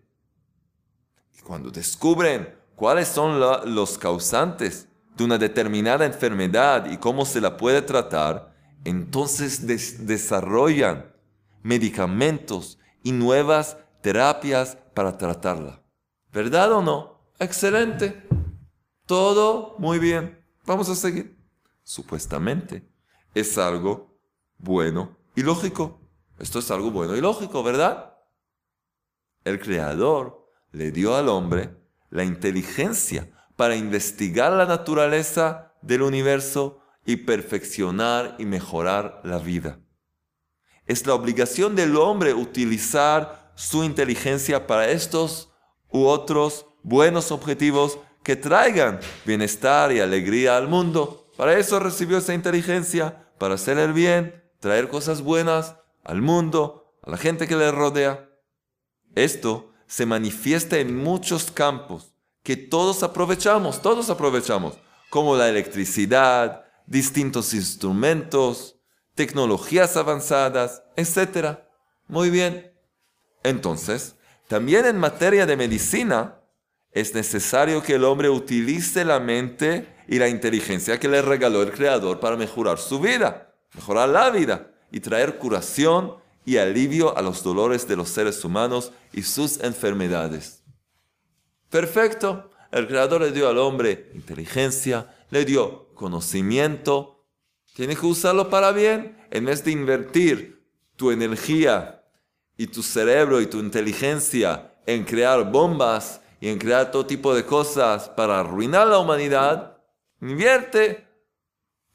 Y 1.39 1.41
cuando 1.43 1.71
descubren 1.71 2.53
cuáles 2.75 3.09
son 3.09 3.39
los 3.75 3.97
causantes 3.97 4.89
de 5.23 5.27
una 5.27 5.39
determinada 5.39 6.05
enfermedad 6.05 6.91
y 6.91 6.97
cómo 6.97 7.25
se 7.25 7.41
la 7.41 7.57
puede 7.57 7.81
tratar, 7.83 8.53
entonces 8.85 9.67
desarrollan 10.05 11.15
medicamentos 11.63 12.79
y 13.05 13.13
nuevas 13.13 13.77
terapias 14.01 14.77
para 14.95 15.17
tratarla. 15.17 15.81
¿Verdad 16.33 16.73
o 16.73 16.83
no? 16.83 17.21
Excelente. 17.39 18.27
Todo 19.07 19.77
muy 19.79 20.01
bien. 20.01 20.45
Vamos 20.67 20.89
a 20.89 20.95
seguir 20.95 21.39
supuestamente, 21.85 22.89
es 23.35 23.59
algo 23.59 24.19
bueno 24.59 25.17
y 25.35 25.43
lógico. 25.43 26.01
Esto 26.39 26.59
es 26.59 26.71
algo 26.71 26.91
bueno 26.91 27.17
y 27.17 27.21
lógico, 27.21 27.63
¿verdad? 27.63 28.17
El 29.45 29.61
Creador 29.61 30.49
le 30.73 30.91
dio 30.91 31.15
al 31.15 31.29
hombre 31.29 31.77
la 32.11 32.25
inteligencia 32.25 33.29
para 33.57 33.77
investigar 33.77 34.53
la 34.53 34.67
naturaleza 34.67 35.75
del 35.83 36.03
universo 36.03 36.81
y 37.05 37.17
perfeccionar 37.17 38.37
y 38.39 38.45
mejorar 38.45 39.21
la 39.25 39.39
vida. 39.39 39.81
Es 40.87 41.07
la 41.07 41.15
obligación 41.15 41.77
del 41.77 41.97
hombre 41.97 42.35
utilizar 42.35 43.53
su 43.55 43.85
inteligencia 43.85 44.67
para 44.67 44.89
estos 44.89 45.53
u 45.91 46.07
otros 46.07 46.67
buenos 46.83 47.31
objetivos 47.31 47.99
que 48.23 48.37
traigan 48.37 49.01
bienestar 49.25 49.93
y 49.93 50.01
alegría 50.01 50.57
al 50.57 50.69
mundo. 50.69 51.31
Para 51.37 51.59
eso 51.59 51.79
recibió 51.81 52.19
esa 52.19 52.35
inteligencia, 52.35 53.29
para 53.39 53.55
hacer 53.55 53.79
el 53.79 53.93
bien, 53.93 54.43
traer 54.61 54.89
cosas 54.89 55.23
buenas 55.23 55.77
al 56.05 56.23
mundo, 56.23 56.95
a 57.03 57.11
la 57.11 57.17
gente 57.17 57.49
que 57.49 57.57
le 57.57 57.71
rodea. 57.71 58.29
Esto 59.15 59.73
se 59.87 60.07
manifiesta 60.07 60.79
en 60.79 60.97
muchos 60.97 61.51
campos 61.51 62.12
que 62.43 62.57
todos 62.57 63.03
aprovechamos, 63.03 63.83
todos 63.83 64.11
aprovechamos, 64.11 64.75
como 65.11 65.37
la 65.37 65.49
electricidad, 65.49 66.65
distintos 66.87 67.55
instrumentos, 67.55 68.77
tecnologías 69.15 69.97
avanzadas, 69.97 70.83
etc. 70.97 71.59
Muy 72.09 72.31
bien. 72.31 72.73
Entonces, 73.43 74.17
también 74.49 74.87
en 74.87 74.99
materia 74.99 75.47
de 75.47 75.57
medicina, 75.57 76.39
es 76.93 77.15
necesario 77.15 77.83
que 77.83 77.95
el 77.95 78.05
hombre 78.05 78.29
utilice 78.29 79.05
la 79.05 79.19
mente 79.19 79.89
y 80.09 80.19
la 80.19 80.29
inteligencia 80.29 81.01
que 81.01 81.09
le 81.09 81.23
regaló 81.23 81.63
el 81.63 81.73
Creador 81.73 82.21
para 82.21 82.37
mejorar 82.37 82.79
su 82.79 83.01
vida, 83.01 83.55
mejorar 83.75 84.11
la 84.11 84.31
vida 84.31 84.71
y 84.91 85.01
traer 85.01 85.39
curación 85.39 86.17
y 86.45 86.59
alivio 86.59 87.17
a 87.17 87.23
los 87.23 87.43
dolores 87.43 87.89
de 87.89 87.97
los 87.97 88.11
seres 88.11 88.45
humanos 88.45 88.93
y 89.13 89.23
sus 89.23 89.61
enfermedades. 89.61 90.62
Perfecto. 91.73 92.51
El 92.71 92.87
Creador 92.87 93.23
le 93.23 93.33
dio 93.33 93.49
al 93.49 93.59
hombre 93.59 94.11
inteligencia, 94.15 95.13
le 95.31 95.45
dio 95.45 95.93
conocimiento. 95.95 97.27
Tiene 97.75 97.97
que 97.97 98.07
usarlo 98.07 98.49
para 98.49 98.71
bien. 98.71 99.19
En 99.31 99.47
vez 99.47 99.65
de 99.65 99.73
invertir 99.73 100.65
tu 100.95 101.11
energía 101.11 102.05
y 102.57 102.69
tu 102.69 102.85
cerebro 102.85 103.41
y 103.41 103.47
tu 103.47 103.59
inteligencia 103.59 104.75
en 104.87 105.05
crear 105.05 105.51
bombas 105.51 106.21
y 106.41 106.49
en 106.49 106.59
crear 106.59 106.93
todo 106.93 107.07
tipo 107.07 107.35
de 107.35 107.45
cosas 107.45 108.09
para 108.11 108.39
arruinar 108.39 108.87
la 108.87 108.99
humanidad, 108.99 109.73
Invierte 110.23 111.05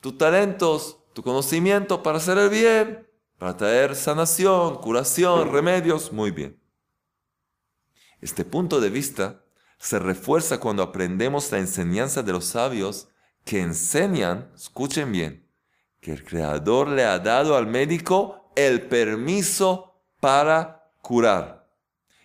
tus 0.01 0.17
talentos, 0.17 0.97
tu 1.13 1.23
conocimiento 1.23 2.03
para 2.03 2.17
hacer 2.17 2.37
el 2.37 2.49
bien, 2.49 3.09
para 3.37 3.55
traer 3.55 3.95
sanación, 3.95 4.75
curación, 4.81 5.49
remedios. 5.53 6.11
Muy 6.11 6.31
bien. 6.31 6.61
Este 8.19 8.43
punto 8.43 8.81
de 8.81 8.89
vista 8.89 9.45
se 9.77 9.99
refuerza 9.99 10.59
cuando 10.59 10.83
aprendemos 10.83 11.51
la 11.51 11.59
enseñanza 11.59 12.23
de 12.23 12.31
los 12.31 12.45
sabios 12.45 13.09
que 13.45 13.61
enseñan, 13.61 14.51
escuchen 14.55 15.11
bien, 15.11 15.47
que 16.01 16.11
el 16.11 16.23
Creador 16.23 16.89
le 16.89 17.05
ha 17.05 17.19
dado 17.19 17.55
al 17.55 17.67
médico 17.67 18.51
el 18.55 18.87
permiso 18.87 20.01
para 20.19 20.91
curar. 21.01 21.69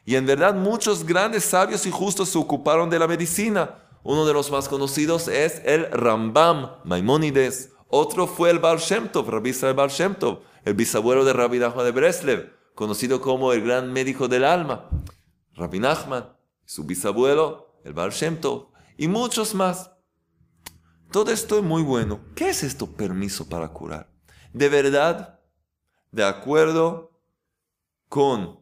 Y 0.05 0.17
en 0.17 0.27
verdad 0.27 0.55
muchos 0.55 1.05
grandes 1.05 1.45
sabios 1.45 1.87
y 1.87 1.91
justos 1.91 2.31
se 2.31 2.39
ocuparon 2.39 2.91
de 2.91 2.99
la 2.99 3.07
medicina 3.07 3.83
uno 4.05 4.27
de 4.27 4.33
los 4.33 4.51
más 4.51 4.69
conocidos 4.69 5.29
es 5.29 5.63
el 5.65 5.89
Rambam 5.93 6.73
Maimónides. 6.85 7.71
Otro 7.87 8.27
fue 8.27 8.51
el 8.51 8.59
Baal 8.59 8.79
Shem 8.79 9.09
Tov, 9.09 9.29
Rabbi 9.31 9.55
el 10.65 10.75
bisabuelo 10.75 11.25
de 11.25 11.33
Rabbi 11.33 11.59
Nachman 11.59 11.85
de 11.85 11.93
Breslev, 11.93 12.53
conocido 12.75 13.21
como 13.21 13.53
el 13.53 13.63
gran 13.63 13.93
médico 13.93 14.27
del 14.27 14.45
alma. 14.45 14.89
Rabbi 15.55 15.79
Nachman, 15.79 16.25
su 16.65 16.85
bisabuelo, 16.85 17.81
el 17.85 17.93
Baal 17.93 18.11
Shem 18.11 18.41
Tov, 18.41 18.69
y 18.97 19.09
muchos 19.09 19.55
más. 19.55 19.91
Todo 21.11 21.31
esto 21.31 21.59
es 21.59 21.65
muy 21.65 21.83
bueno. 21.83 22.21
¿Qué 22.35 22.51
es 22.51 22.63
esto 22.63 22.87
permiso 22.87 23.49
para 23.49 23.69
curar? 23.69 24.11
De 24.53 24.69
verdad, 24.69 25.41
de 26.11 26.25
acuerdo 26.25 27.21
con 28.09 28.61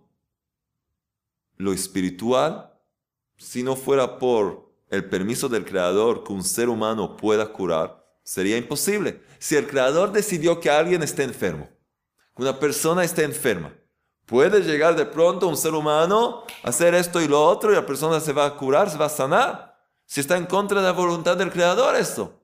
lo 1.57 1.73
espiritual, 1.73 2.73
si 3.37 3.62
no 3.62 3.76
fuera 3.76 4.19
por 4.19 4.73
el 4.88 5.09
permiso 5.09 5.49
del 5.49 5.64
Creador 5.64 6.25
que 6.25 6.33
un 6.33 6.42
ser 6.42 6.69
humano 6.69 7.16
pueda 7.16 7.52
curar, 7.52 8.04
sería 8.23 8.57
imposible. 8.57 9.23
Si 9.38 9.57
el 9.57 9.66
Creador 9.66 10.12
decidió 10.12 10.61
que 10.61 10.71
alguien 10.71 11.02
esté 11.02 11.23
enfermo, 11.23 11.69
una 12.37 12.59
persona 12.59 13.04
esté 13.04 13.25
enferma, 13.25 13.75
puede 14.30 14.62
llegar 14.62 14.96
de 14.96 15.04
pronto 15.04 15.46
un 15.46 15.56
ser 15.58 15.75
humano 15.75 16.44
a 16.62 16.70
hacer 16.70 16.94
esto 16.94 17.20
y 17.20 17.28
lo 17.28 17.44
otro 17.44 17.70
y 17.70 17.75
la 17.75 17.84
persona 17.84 18.20
se 18.20 18.32
va 18.32 18.46
a 18.46 18.56
curar, 18.56 18.88
se 18.88 18.96
va 18.96 19.06
a 19.06 19.10
sanar. 19.10 19.76
Si 20.06 20.20
está 20.20 20.38
en 20.38 20.46
contra 20.46 20.80
de 20.80 20.87
la 20.87 20.92
voluntad 20.92 21.37
del 21.37 21.50
Creador 21.50 21.96
esto. 21.96 22.40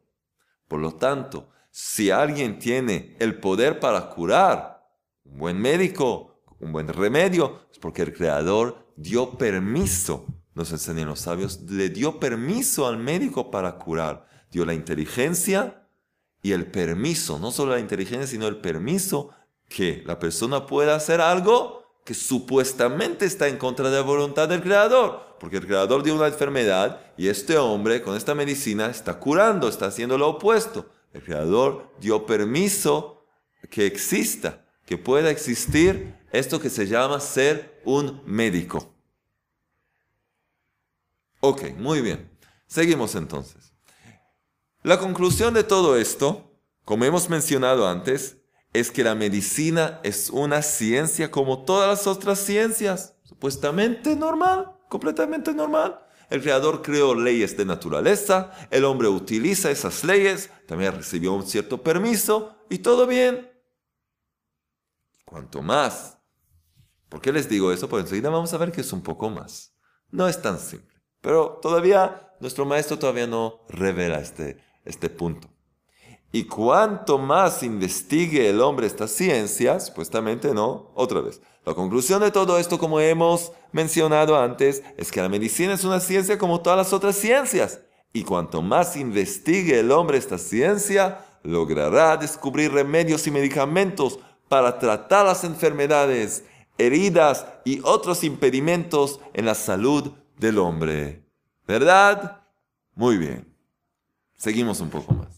Por 0.69 0.81
lo 0.81 0.97
tanto, 0.97 1.49
si 1.71 2.11
alguien 2.11 2.59
tiene 2.59 3.17
el 3.21 3.41
poder 3.41 3.81
para 3.81 4.11
curar, 4.11 4.87
un 5.25 5.39
buen 5.39 5.59
médico, 5.59 6.43
un 6.61 6.73
buen 6.73 6.89
remedio, 6.89 7.61
es 7.73 7.79
porque 7.79 8.03
el 8.03 8.13
Creador 8.13 8.93
dio 8.97 9.39
permiso 9.39 10.27
nos 10.57 10.73
enseñan 10.73 11.09
los 11.09 11.21
sabios, 11.21 11.61
le 11.69 11.91
dio 11.91 12.19
permiso 12.19 12.87
al 12.87 12.97
médico 12.97 13.51
para 13.51 13.77
curar. 13.77 14.27
Dio 14.51 14.65
la 14.65 14.73
inteligencia 14.73 15.87
y 16.43 16.53
el 16.53 16.71
permiso, 16.71 17.39
no 17.39 17.53
solo 17.53 17.73
la 17.73 17.79
inteligencia, 17.79 18.27
sino 18.27 18.49
el 18.49 18.57
permiso 18.57 19.33
que 19.69 20.03
la 20.07 20.19
persona 20.19 20.67
pueda 20.67 20.95
hacer 20.95 21.21
algo 21.21 21.85
que 22.05 22.15
supuestamente 22.15 23.27
está 23.27 23.49
en 23.49 23.59
contra 23.59 23.91
de 23.91 23.97
la 23.97 24.03
voluntad 24.03 24.49
del 24.49 24.63
Creador, 24.63 25.37
porque 25.41 25.57
el 25.57 25.67
Creador 25.67 26.03
dio 26.05 26.15
una 26.15 26.29
enfermedad 26.29 27.01
y 27.17 27.29
este 27.29 27.59
hombre 27.59 28.01
con 28.01 28.17
esta 28.17 28.35
medicina 28.35 28.87
está 28.87 29.19
curando, 29.19 29.69
está 29.69 29.87
haciendo 29.87 30.17
lo 30.17 30.29
opuesto. 30.29 30.87
El 31.13 31.23
Creador 31.23 31.91
dio 32.01 32.25
permiso 32.25 33.27
que 33.71 33.87
exista, 33.87 34.65
que 34.85 34.99
pueda 34.99 35.31
existir 35.31 36.15
esto 36.31 36.61
que 36.61 36.71
se 36.71 36.87
llama 36.87 37.19
ser 37.19 37.81
un 37.85 38.23
médico. 38.25 38.95
Ok, 41.41 41.75
muy 41.77 42.01
bien. 42.01 42.31
Seguimos 42.67 43.15
entonces. 43.15 43.73
La 44.83 44.99
conclusión 44.99 45.55
de 45.55 45.65
todo 45.65 45.97
esto, 45.97 46.53
como 46.85 47.05
hemos 47.05 47.29
mencionado 47.29 47.89
antes, 47.89 48.37
es 48.79 48.91
que 48.91 49.05
la 49.05 49.15
medicina 49.15 50.01
es 50.03 50.31
una 50.31 50.63
ciencia 50.63 51.31
como 51.31 51.65
todas 51.65 51.89
las 51.89 52.07
otras 52.07 52.39
ciencias, 52.39 53.15
supuestamente 53.23 54.15
normal, 54.17 54.73
completamente 54.89 55.53
normal. 55.55 56.01
El 56.29 56.43
creador 56.43 56.83
creó 56.83 57.15
leyes 57.15 57.57
de 57.57 57.65
naturaleza, 57.65 58.53
el 58.71 58.85
hombre 58.85 59.09
utiliza 59.09 59.71
esas 59.71 60.03
leyes, 60.03 60.51
también 60.67 60.95
recibió 60.95 61.33
un 61.33 61.47
cierto 61.47 61.83
permiso 61.83 62.57
y 62.69 62.79
todo 62.79 63.07
bien. 63.07 63.51
Cuanto 65.25 65.63
más. 65.63 66.19
¿Por 67.09 67.21
qué 67.21 67.33
les 67.33 67.49
digo 67.49 67.73
eso? 67.73 67.89
Pues 67.89 68.05
enseguida 68.05 68.31
vamos 68.31 68.53
a 68.53 68.59
ver 68.59 68.73
que 68.73 68.81
es 68.81 68.93
un 68.93 69.03
poco 69.03 69.31
más. 69.31 69.75
No 70.11 70.27
es 70.29 70.43
tan 70.43 70.59
simple. 70.59 71.01
Pero 71.21 71.59
todavía, 71.63 72.33
nuestro 72.41 72.65
maestro 72.65 72.99
todavía 72.99 73.27
no 73.27 73.65
revela 73.69 74.19
este, 74.19 74.59
este 74.85 75.09
punto. 75.09 75.49
Y 76.33 76.45
cuanto 76.45 77.19
más 77.19 77.63
investigue 77.63 78.51
el 78.51 78.61
hombre 78.61 78.87
estas 78.87 79.11
ciencias, 79.11 79.87
supuestamente 79.87 80.53
no, 80.53 80.91
otra 80.95 81.21
vez. 81.21 81.41
La 81.65 81.75
conclusión 81.75 82.21
de 82.21 82.31
todo 82.31 82.59
esto, 82.59 82.79
como 82.79 83.01
hemos 83.01 83.53
mencionado 83.73 84.39
antes, 84.39 84.83
es 84.97 85.11
que 85.11 85.23
la 85.23 85.29
medicina 85.29 85.75
es 85.75 85.85
una 85.85 86.01
ciencia 86.01 86.39
como 86.39 86.61
todas 86.61 86.77
las 86.77 86.93
otras 86.93 87.17
ciencias. 87.17 87.81
Y 88.13 88.23
cuanto 88.23 88.63
más 88.63 88.97
investigue 88.97 89.81
el 89.81 89.91
hombre 89.91 90.19
esta 90.19 90.39
ciencia, 90.39 91.25
logrará 91.43 92.17
descubrir 92.17 92.73
remedios 92.73 93.27
y 93.27 93.31
medicamentos 93.31 94.19
para 94.49 94.79
tratar 94.79 95.27
las 95.27 95.45
enfermedades, 95.45 96.45
heridas 96.79 97.47
y 97.65 97.81
otros 97.83 98.25
impedimentos 98.25 99.21
en 99.33 99.47
la 99.47 99.55
salud 99.55 100.13
del 100.39 100.59
hombre. 100.59 101.25
¿Verdad? 101.67 102.43
Muy 102.95 103.17
bien. 103.17 103.53
Seguimos 104.37 104.81
un 104.81 104.91
poco 104.91 105.15
más 105.15 105.36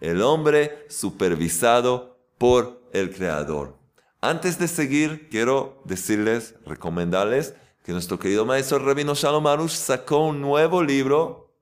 el 0.00 0.22
hombre 0.22 0.86
supervisado 0.88 2.18
por 2.38 2.82
el 2.92 3.14
Creador. 3.14 3.76
Antes 4.20 4.58
de 4.58 4.68
seguir, 4.68 5.28
quiero 5.28 5.80
decirles, 5.84 6.54
recomendarles 6.66 7.54
que 7.84 7.92
nuestro 7.92 8.18
querido 8.18 8.44
maestro 8.44 8.78
Rabino 8.78 9.14
Shalom 9.14 9.46
Arush 9.46 9.74
sacó 9.74 10.26
un 10.26 10.40
nuevo 10.40 10.82
libro, 10.82 11.54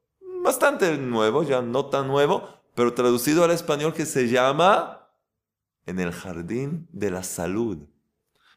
bastante 0.43 0.97
nuevo, 0.97 1.43
ya 1.43 1.63
no 1.63 1.87
tan 1.87 2.09
nuevo, 2.09 2.49
pero 2.75 2.95
traducido 2.95 3.45
al 3.45 3.51
español 3.51 3.95
que 3.95 4.07
se 4.07 4.29
llama 4.29 5.09
En 5.87 6.01
el 6.01 6.13
Jardín 6.13 6.89
de 6.93 7.11
la 7.11 7.23
Salud, 7.23 7.79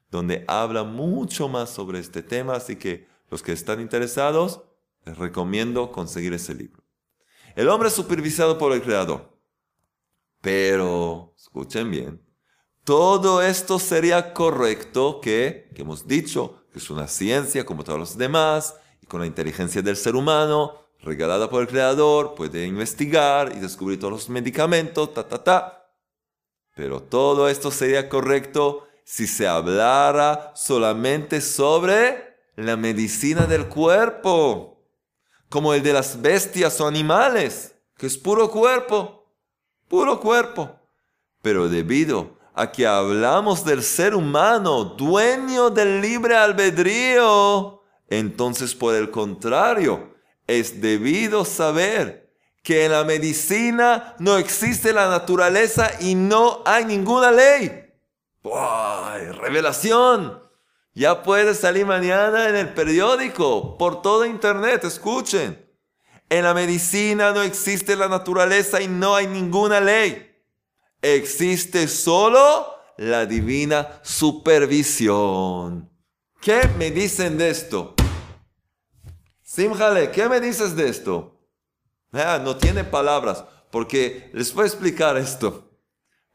donde 0.10 0.46
habla 0.48 0.84
mucho 0.84 1.48
más 1.48 1.70
sobre 1.70 2.00
este 2.00 2.24
tema, 2.24 2.54
así 2.56 2.76
que 2.76 3.08
los 3.30 3.44
que 3.44 3.52
están 3.52 3.80
interesados, 3.80 4.64
les 5.06 5.18
recomiendo 5.18 5.92
conseguir 5.92 6.34
ese 6.34 6.56
libro. 6.56 6.84
El 7.56 7.70
hombre 7.70 7.90
supervisado 7.90 8.58
por 8.58 8.74
el 8.74 8.82
Creador. 8.82 9.39
Pero, 10.42 11.34
escuchen 11.38 11.92
bien, 11.92 12.22
todo 12.86 13.42
esto 13.42 13.78
sería 13.78 14.34
correcto 14.34 15.20
que, 15.22 15.70
que 15.76 15.82
hemos 15.82 16.08
dicho, 16.08 16.64
que 16.72 16.80
es 16.80 16.90
una 16.90 17.08
ciencia 17.08 17.66
como 17.66 17.84
todos 17.84 18.00
los 18.00 18.18
demás, 18.18 18.76
y 19.02 19.06
con 19.06 19.20
la 19.20 19.28
inteligencia 19.28 19.82
del 19.82 19.98
ser 19.98 20.16
humano, 20.16 20.88
regalada 21.02 21.50
por 21.50 21.62
el 21.62 21.68
Creador, 21.68 22.36
puede 22.36 22.66
investigar 22.66 23.52
y 23.56 23.60
descubrir 23.60 24.00
todos 24.00 24.14
los 24.14 24.30
medicamentos, 24.30 25.14
ta, 25.14 25.28
ta, 25.28 25.44
ta. 25.44 25.94
Pero 26.76 27.02
todo 27.02 27.50
esto 27.50 27.70
sería 27.72 28.08
correcto 28.08 28.88
si 29.04 29.28
se 29.28 29.48
hablara 29.48 30.54
solamente 30.56 31.42
sobre 31.42 32.38
la 32.56 32.78
medicina 32.78 33.46
del 33.46 33.68
cuerpo, 33.68 34.86
como 35.50 35.74
el 35.74 35.84
de 35.84 35.94
las 35.94 36.22
bestias 36.22 36.80
o 36.80 36.88
animales, 36.88 37.76
que 37.98 38.08
es 38.08 38.18
puro 38.18 38.50
cuerpo 38.50 39.19
puro 39.90 40.22
cuerpo. 40.22 40.72
Pero 41.42 41.68
debido 41.68 42.38
a 42.54 42.72
que 42.72 42.88
hablamos 42.88 43.66
del 43.66 43.84
ser 43.84 44.16
humano, 44.16 44.84
dueño 44.86 45.70
del 45.70 46.02
libre 46.02 46.36
albedrío, 46.38 47.82
entonces 48.08 48.74
por 48.76 48.96
el 48.96 49.12
contrario, 49.12 50.16
es 50.48 50.82
debido 50.82 51.46
saber 51.46 52.34
que 52.64 52.86
en 52.86 52.92
la 52.92 53.04
medicina 53.04 54.16
no 54.20 54.38
existe 54.38 54.94
la 54.94 55.10
naturaleza 55.10 55.92
y 56.00 56.16
no 56.16 56.62
hay 56.66 56.86
ninguna 56.86 57.32
ley. 57.32 57.94
¡Ay, 58.54 59.32
revelación! 59.32 60.42
Ya 60.94 61.24
puede 61.24 61.54
salir 61.56 61.86
mañana 61.86 62.50
en 62.50 62.56
el 62.56 62.74
periódico, 62.74 63.78
por 63.78 64.02
todo 64.02 64.26
internet, 64.26 64.84
escuchen. 64.84 65.69
En 66.30 66.44
la 66.44 66.54
medicina 66.54 67.32
no 67.32 67.42
existe 67.42 67.96
la 67.96 68.08
naturaleza 68.08 68.80
y 68.82 68.88
no 68.88 69.16
hay 69.16 69.26
ninguna 69.26 69.82
ley. 69.82 70.32
Existe 71.02 71.88
solo 71.88 72.76
la 72.98 73.26
divina 73.26 74.00
supervisión. 74.04 75.90
¿Qué 76.40 76.70
me 76.78 76.92
dicen 76.92 77.38
de 77.38 77.50
esto? 77.50 77.96
Simjale, 79.42 80.12
¿qué 80.12 80.30
me 80.30 80.40
dices 80.40 80.76
de 80.76 80.88
esto? 80.88 81.40
Ah, 82.12 82.40
no 82.44 82.56
tiene 82.58 82.84
palabras, 82.84 83.44
porque 83.72 84.30
les 84.34 84.54
voy 84.54 84.66
a 84.66 84.68
explicar 84.68 85.18
esto. 85.18 85.72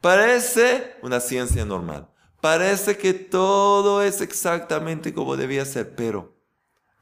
Parece 0.00 0.96
una 1.02 1.20
ciencia 1.20 1.64
normal. 1.64 2.11
Parece 2.40 2.98
que 2.98 3.14
todo 3.14 4.02
es 4.02 4.20
exactamente 4.20 5.14
como 5.14 5.37
debía 5.37 5.64
ser, 5.64 5.94
pero 5.94 6.34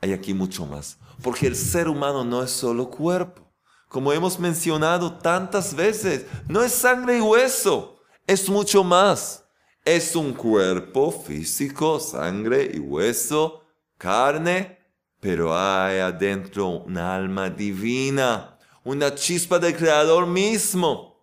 hay 0.02 0.12
aquí 0.12 0.34
mucho 0.34 0.66
más. 0.66 0.98
Porque 1.22 1.46
el 1.46 1.56
ser 1.56 1.88
humano 1.88 2.24
no 2.24 2.42
es 2.42 2.50
solo 2.50 2.90
cuerpo. 2.90 3.50
Como 3.88 4.12
hemos 4.12 4.38
mencionado 4.38 5.14
tantas 5.18 5.74
veces, 5.74 6.26
no 6.48 6.62
es 6.62 6.72
sangre 6.72 7.18
y 7.18 7.20
hueso, 7.20 8.00
es 8.26 8.48
mucho 8.48 8.82
más. 8.82 9.44
Es 9.84 10.16
un 10.16 10.32
cuerpo 10.32 11.10
físico, 11.12 12.00
sangre 12.00 12.70
y 12.74 12.78
hueso, 12.78 13.62
carne, 13.98 14.78
pero 15.20 15.56
hay 15.56 15.98
adentro 15.98 16.68
una 16.68 17.14
alma 17.14 17.50
divina, 17.50 18.58
una 18.84 19.14
chispa 19.14 19.58
del 19.58 19.76
Creador 19.76 20.26
mismo. 20.26 21.20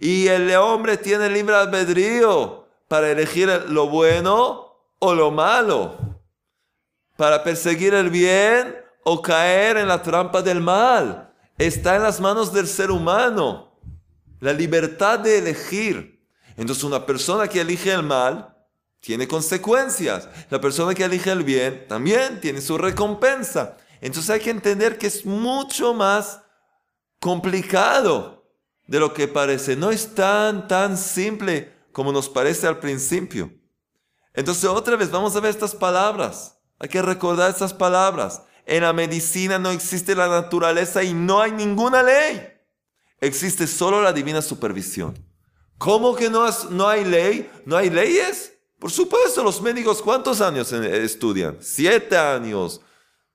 Y 0.00 0.28
el 0.28 0.54
hombre 0.54 0.96
tiene 0.96 1.28
libre 1.28 1.54
albedrío 1.54 2.66
para 2.88 3.10
elegir 3.10 3.48
lo 3.68 3.88
bueno 3.88 4.76
o 4.98 5.14
lo 5.14 5.30
malo, 5.30 6.13
para 7.16 7.42
perseguir 7.42 7.94
el 7.94 8.10
bien 8.10 8.76
o 9.04 9.22
caer 9.22 9.76
en 9.76 9.88
la 9.88 10.02
trampa 10.02 10.42
del 10.42 10.60
mal. 10.60 11.32
Está 11.58 11.96
en 11.96 12.02
las 12.02 12.20
manos 12.20 12.52
del 12.52 12.66
ser 12.66 12.90
humano. 12.90 13.78
La 14.40 14.52
libertad 14.52 15.20
de 15.20 15.38
elegir. 15.38 16.26
Entonces 16.56 16.84
una 16.84 17.06
persona 17.06 17.48
que 17.48 17.60
elige 17.60 17.92
el 17.92 18.02
mal 18.02 18.56
tiene 19.00 19.28
consecuencias. 19.28 20.28
La 20.50 20.60
persona 20.60 20.94
que 20.94 21.04
elige 21.04 21.30
el 21.30 21.44
bien 21.44 21.86
también 21.88 22.40
tiene 22.40 22.60
su 22.60 22.78
recompensa. 22.78 23.76
Entonces 24.00 24.30
hay 24.30 24.40
que 24.40 24.50
entender 24.50 24.98
que 24.98 25.06
es 25.06 25.24
mucho 25.24 25.94
más 25.94 26.40
complicado 27.20 28.44
de 28.86 29.00
lo 29.00 29.14
que 29.14 29.28
parece. 29.28 29.76
No 29.76 29.90
es 29.90 30.14
tan, 30.14 30.68
tan 30.68 30.96
simple 30.98 31.72
como 31.92 32.12
nos 32.12 32.28
parece 32.28 32.66
al 32.66 32.80
principio. 32.80 33.52
Entonces 34.34 34.64
otra 34.64 34.96
vez 34.96 35.10
vamos 35.10 35.36
a 35.36 35.40
ver 35.40 35.50
estas 35.50 35.74
palabras. 35.74 36.58
Hay 36.84 36.88
que 36.90 37.00
recordar 37.00 37.50
estas 37.50 37.72
palabras. 37.72 38.42
En 38.66 38.82
la 38.82 38.92
medicina 38.92 39.58
no 39.58 39.70
existe 39.70 40.14
la 40.14 40.28
naturaleza 40.28 41.02
y 41.02 41.14
no 41.14 41.40
hay 41.40 41.50
ninguna 41.50 42.02
ley. 42.02 42.46
Existe 43.22 43.66
solo 43.66 44.02
la 44.02 44.12
divina 44.12 44.42
supervisión. 44.42 45.14
¿Cómo 45.78 46.14
que 46.14 46.28
no, 46.28 46.44
hay 46.86 47.06
ley? 47.06 47.50
¿No 47.64 47.78
hay 47.78 47.88
leyes? 47.88 48.52
Por 48.78 48.90
supuesto, 48.90 49.42
los 49.42 49.62
médicos 49.62 50.02
¿cuántos 50.02 50.42
años 50.42 50.70
estudian? 50.72 51.56
Siete 51.62 52.18
años, 52.18 52.82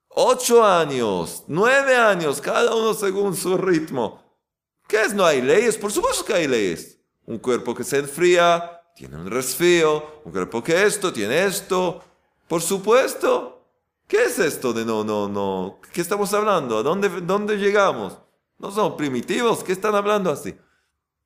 ocho 0.09 0.63
años, 0.63 1.43
nueve 1.47 1.95
años, 1.95 2.39
cada 2.41 2.75
uno 2.75 2.93
según 2.93 3.35
su 3.35 3.57
ritmo. 3.57 4.23
¿Qué 4.87 5.01
es? 5.01 5.15
¿No 5.15 5.25
hay 5.25 5.41
leyes? 5.41 5.75
Por 5.75 5.91
supuesto 5.91 6.23
que 6.23 6.33
hay 6.35 6.47
leyes. 6.47 6.99
Un 7.25 7.39
cuerpo 7.39 7.73
que 7.73 7.83
se 7.83 7.97
enfría, 7.97 8.79
tiene 8.95 9.15
un 9.15 9.27
resfrío, 9.27 10.21
un 10.23 10.31
cuerpo 10.31 10.63
que 10.63 10.83
esto, 10.83 11.11
tiene 11.11 11.45
esto. 11.45 12.03
Por 12.49 12.61
supuesto. 12.61 13.55
¿Qué 14.07 14.25
es 14.25 14.39
esto 14.39 14.73
de 14.73 14.83
no, 14.83 15.03
no, 15.03 15.29
no? 15.29 15.79
¿Qué 15.93 16.01
estamos 16.01 16.33
hablando? 16.33 16.79
¿A 16.79 16.83
dónde, 16.83 17.07
dónde 17.21 17.57
llegamos? 17.57 18.17
¿No 18.57 18.71
son 18.71 18.97
primitivos? 18.97 19.63
¿Qué 19.63 19.71
están 19.71 19.93
hablando 19.93 20.31
así? 20.31 20.57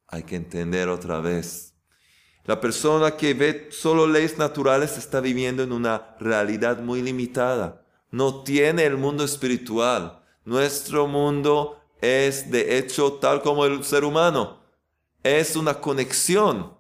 Hay 0.10 0.24
que 0.24 0.36
entender 0.36 0.90
otra 0.90 1.22
vez. 1.22 1.74
La 2.44 2.60
persona 2.60 3.16
que 3.16 3.34
ve 3.34 3.70
solo 3.72 4.06
leyes 4.06 4.38
naturales 4.38 4.98
está 4.98 5.22
viviendo 5.22 5.64
en 5.64 5.72
una 5.72 6.18
realidad 6.20 6.80
muy 6.80 7.02
limitada. 7.02 7.86
No 8.12 8.44
tiene 8.44 8.84
el 8.84 8.98
mundo 8.98 9.24
espiritual. 9.24 10.22
Nuestro 10.44 11.08
mundo 11.08 11.80
es 12.02 12.52
de 12.52 12.78
hecho 12.78 13.14
tal 13.14 13.42
como 13.42 13.64
el 13.64 13.86
ser 13.86 14.04
humano. 14.04 14.60
Es 15.24 15.56
una 15.56 15.76
conexión 15.76 16.78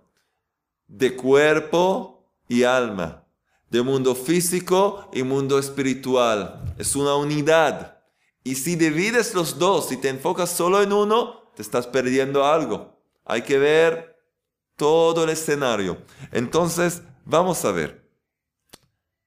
de 0.85 1.15
cuerpo 1.15 2.27
y 2.49 2.63
alma, 2.63 3.22
de 3.73 3.81
mundo 3.81 4.13
físico 4.13 5.09
y 5.11 5.23
mundo 5.23 5.57
espiritual. 5.57 6.75
Es 6.77 6.95
una 6.95 7.15
unidad. 7.15 7.97
Y 8.43 8.53
si 8.53 8.75
divides 8.75 9.33
los 9.33 9.57
dos, 9.57 9.89
si 9.89 9.97
te 9.97 10.09
enfocas 10.09 10.51
solo 10.51 10.83
en 10.83 10.93
uno, 10.93 11.51
te 11.55 11.63
estás 11.63 11.87
perdiendo 11.87 12.45
algo. 12.45 13.01
Hay 13.25 13.41
que 13.41 13.57
ver 13.57 14.15
todo 14.75 15.23
el 15.23 15.31
escenario. 15.31 15.97
Entonces, 16.31 17.01
vamos 17.25 17.65
a 17.65 17.71
ver. 17.71 18.07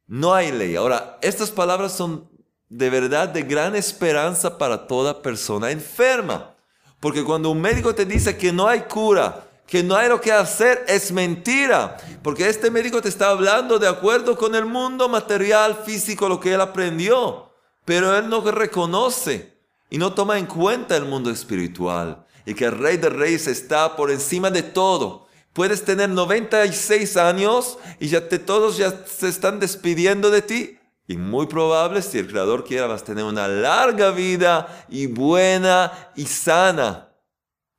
No 0.07 0.33
hay 0.33 0.53
ley. 0.53 0.77
Ahora, 0.77 1.19
estas 1.23 1.51
palabras 1.51 1.91
son 1.91 2.31
de 2.69 2.89
verdad 2.89 3.29
de 3.29 3.43
gran 3.43 3.75
esperanza 3.75 4.59
para 4.59 4.87
toda 4.87 5.23
persona 5.23 5.73
enferma. 5.73 6.55
Porque 7.01 7.25
cuando 7.25 7.51
un 7.51 7.61
médico 7.61 7.97
te 7.97 8.05
dice 8.05 8.39
que 8.39 8.53
no 8.53 8.69
hay 8.69 8.83
cura, 8.83 9.46
que 9.67 9.83
no 9.83 9.97
hay 9.97 10.09
lo 10.09 10.21
que 10.21 10.33
hacer, 10.33 10.85
es 10.89 11.11
mentira. 11.11 11.97
Porque 12.23 12.49
este 12.49 12.71
médico 12.71 13.03
te 13.03 13.09
está 13.09 13.31
hablando 13.31 13.79
de 13.79 13.89
acuerdo 13.89 14.37
con 14.37 14.55
el 14.55 14.65
mundo 14.65 15.09
material, 15.09 15.83
físico, 15.85 16.29
lo 16.29 16.39
que 16.39 16.55
él 16.55 16.61
aprendió. 16.61 17.51
Pero 17.85 18.17
él 18.17 18.29
no 18.29 18.41
reconoce 18.51 19.57
y 19.91 19.99
no 19.99 20.13
toma 20.13 20.39
en 20.39 20.47
cuenta 20.47 20.97
el 20.97 21.05
mundo 21.05 21.31
espiritual. 21.31 22.25
Y 22.45 22.55
que 22.55 22.67
el 22.67 22.79
rey 22.79 22.97
de 22.97 23.11
reyes 23.11 23.49
está 23.49 23.97
por 23.97 24.11
encima 24.11 24.51
de 24.51 24.63
todo. 24.63 25.27
Puedes 25.53 25.85
tener 25.85 26.11
96 26.11 27.17
años 27.17 27.79
y 27.99 28.09
ya 28.09 28.29
te, 28.29 28.39
todos 28.39 28.77
ya 28.77 29.05
se 29.07 29.29
están 29.29 29.59
despidiendo 29.59 30.31
de 30.31 30.43
ti. 30.43 30.79
Y 31.09 31.17
muy 31.17 31.47
probable, 31.47 32.03
si 32.03 32.19
el 32.19 32.29
Creador 32.29 32.65
quiera, 32.65 32.87
vas 32.87 33.03
a 33.03 33.07
tener 33.07 33.25
una 33.25 33.49
larga 33.49 34.11
vida 34.11 34.85
y 34.89 35.07
buena 35.07 36.11
y 36.15 36.27
sana. 36.27 37.06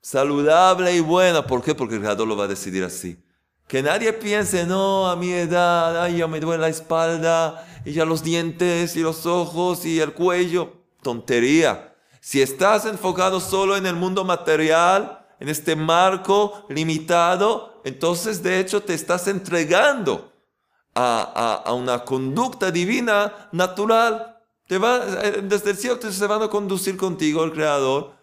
Saludable 0.08 0.96
y 0.96 1.02
buena. 1.02 1.46
¿Por 1.46 1.62
qué? 1.62 1.76
Porque 1.76 1.96
el 1.96 2.00
Creador 2.00 2.26
lo 2.26 2.38
va 2.38 2.46
a 2.46 2.48
decidir 2.48 2.82
así. 2.86 3.22
Que 3.68 3.84
nadie 3.84 4.14
piense, 4.14 4.66
no, 4.66 5.10
a 5.10 5.18
mi 5.18 5.34
edad, 5.34 6.02
ay, 6.02 6.20
ya 6.20 6.28
me 6.28 6.40
duele 6.40 6.62
la 6.62 6.70
espalda, 6.70 7.68
y 7.84 7.92
ya 7.92 8.06
los 8.06 8.24
dientes, 8.24 8.96
y 8.96 9.02
los 9.02 9.26
ojos, 9.26 9.84
y 9.84 10.00
el 10.00 10.14
cuello. 10.14 10.72
Tontería. 11.02 11.94
Si 12.22 12.42
estás 12.42 12.86
enfocado 12.86 13.42
solo 13.42 13.76
en 13.76 13.86
el 13.86 13.98
mundo 13.98 14.24
material, 14.24 15.26
en 15.42 15.50
este 15.50 15.76
marco 15.76 16.66
limitado, 16.70 17.82
entonces 17.84 18.42
de 18.42 18.62
hecho 18.62 18.82
te 18.82 18.94
estás 18.94 19.28
entregando 19.28 20.32
a, 20.96 21.74
una 21.76 22.06
conducta 22.06 22.72
divina 22.72 23.50
natural. 23.52 24.38
Te 24.68 24.78
va, 24.78 25.02
eh, 25.22 25.42
desde 25.44 25.72
el 25.72 25.78
cielo 25.78 26.00
se 26.02 26.28
van 26.28 26.44
a 26.44 26.48
conducir 26.48 26.96
contigo 26.96 27.44
el 27.44 27.52
Creador 27.52 28.14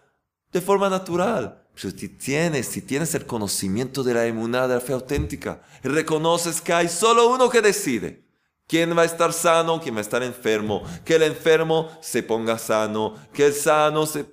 de 0.51 0.61
forma 0.61 0.89
natural. 0.89 1.61
Si 1.75 1.91
tienes, 2.09 2.67
si 2.67 2.81
tienes 2.81 3.13
el 3.15 3.25
conocimiento 3.25 4.03
de 4.03 4.13
la 4.13 4.25
emuná, 4.25 4.67
de 4.67 4.75
la 4.75 4.81
fe 4.81 4.93
auténtica, 4.93 5.61
reconoces 5.83 6.61
que 6.61 6.73
hay 6.73 6.87
solo 6.87 7.29
uno 7.29 7.49
que 7.49 7.61
decide 7.61 8.23
quién 8.67 8.97
va 8.97 9.01
a 9.03 9.05
estar 9.05 9.33
sano, 9.33 9.81
quién 9.81 9.95
va 9.95 9.99
a 9.99 10.01
estar 10.01 10.23
enfermo, 10.23 10.83
que 11.03 11.15
el 11.15 11.23
enfermo 11.23 11.89
se 12.01 12.23
ponga 12.23 12.57
sano, 12.57 13.15
que 13.33 13.47
el 13.47 13.53
sano 13.53 14.05
se... 14.05 14.25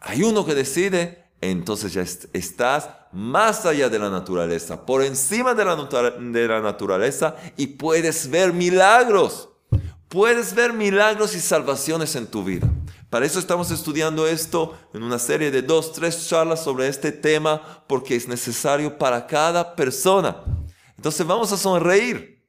Hay 0.00 0.22
uno 0.22 0.46
que 0.46 0.54
decide, 0.54 1.26
entonces 1.40 1.92
ya 1.92 2.02
estás 2.32 2.88
más 3.12 3.66
allá 3.66 3.88
de 3.88 3.98
la 3.98 4.08
naturaleza, 4.08 4.86
por 4.86 5.02
encima 5.02 5.54
de 5.54 5.64
la, 5.64 5.76
de 5.76 6.48
la 6.48 6.60
naturaleza 6.60 7.36
y 7.56 7.66
puedes 7.66 8.30
ver 8.30 8.52
milagros. 8.52 9.48
Puedes 10.08 10.54
ver 10.54 10.72
milagros 10.72 11.36
y 11.36 11.40
salvaciones 11.40 12.16
en 12.16 12.26
tu 12.26 12.42
vida. 12.42 12.68
Para 13.10 13.26
eso 13.26 13.40
estamos 13.40 13.72
estudiando 13.72 14.28
esto 14.28 14.78
en 14.94 15.02
una 15.02 15.18
serie 15.18 15.50
de 15.50 15.62
dos, 15.62 15.92
tres 15.92 16.28
charlas 16.28 16.62
sobre 16.62 16.86
este 16.86 17.10
tema 17.10 17.84
porque 17.88 18.14
es 18.14 18.28
necesario 18.28 18.96
para 18.96 19.26
cada 19.26 19.74
persona. 19.74 20.44
Entonces 20.96 21.26
vamos 21.26 21.50
a 21.50 21.56
sonreír 21.56 22.46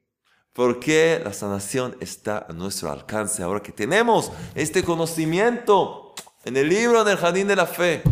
porque 0.54 1.19
la 1.24 1.34
sanación 1.34 1.97
está 2.00 2.45
a 2.47 2.54
nuestro 2.54 2.91
alcance 2.91 3.41
ahora 3.41 3.63
que 3.63 3.71
tenemos 3.71 4.32
este 4.54 4.84
conocimiento 4.84 6.13
en 6.45 6.56
el 6.56 6.69
libro 6.69 7.04
del 7.04 7.17
Jardín 7.17 7.47
de 7.47 7.56
la 7.56 7.65
Fe. 7.65 8.04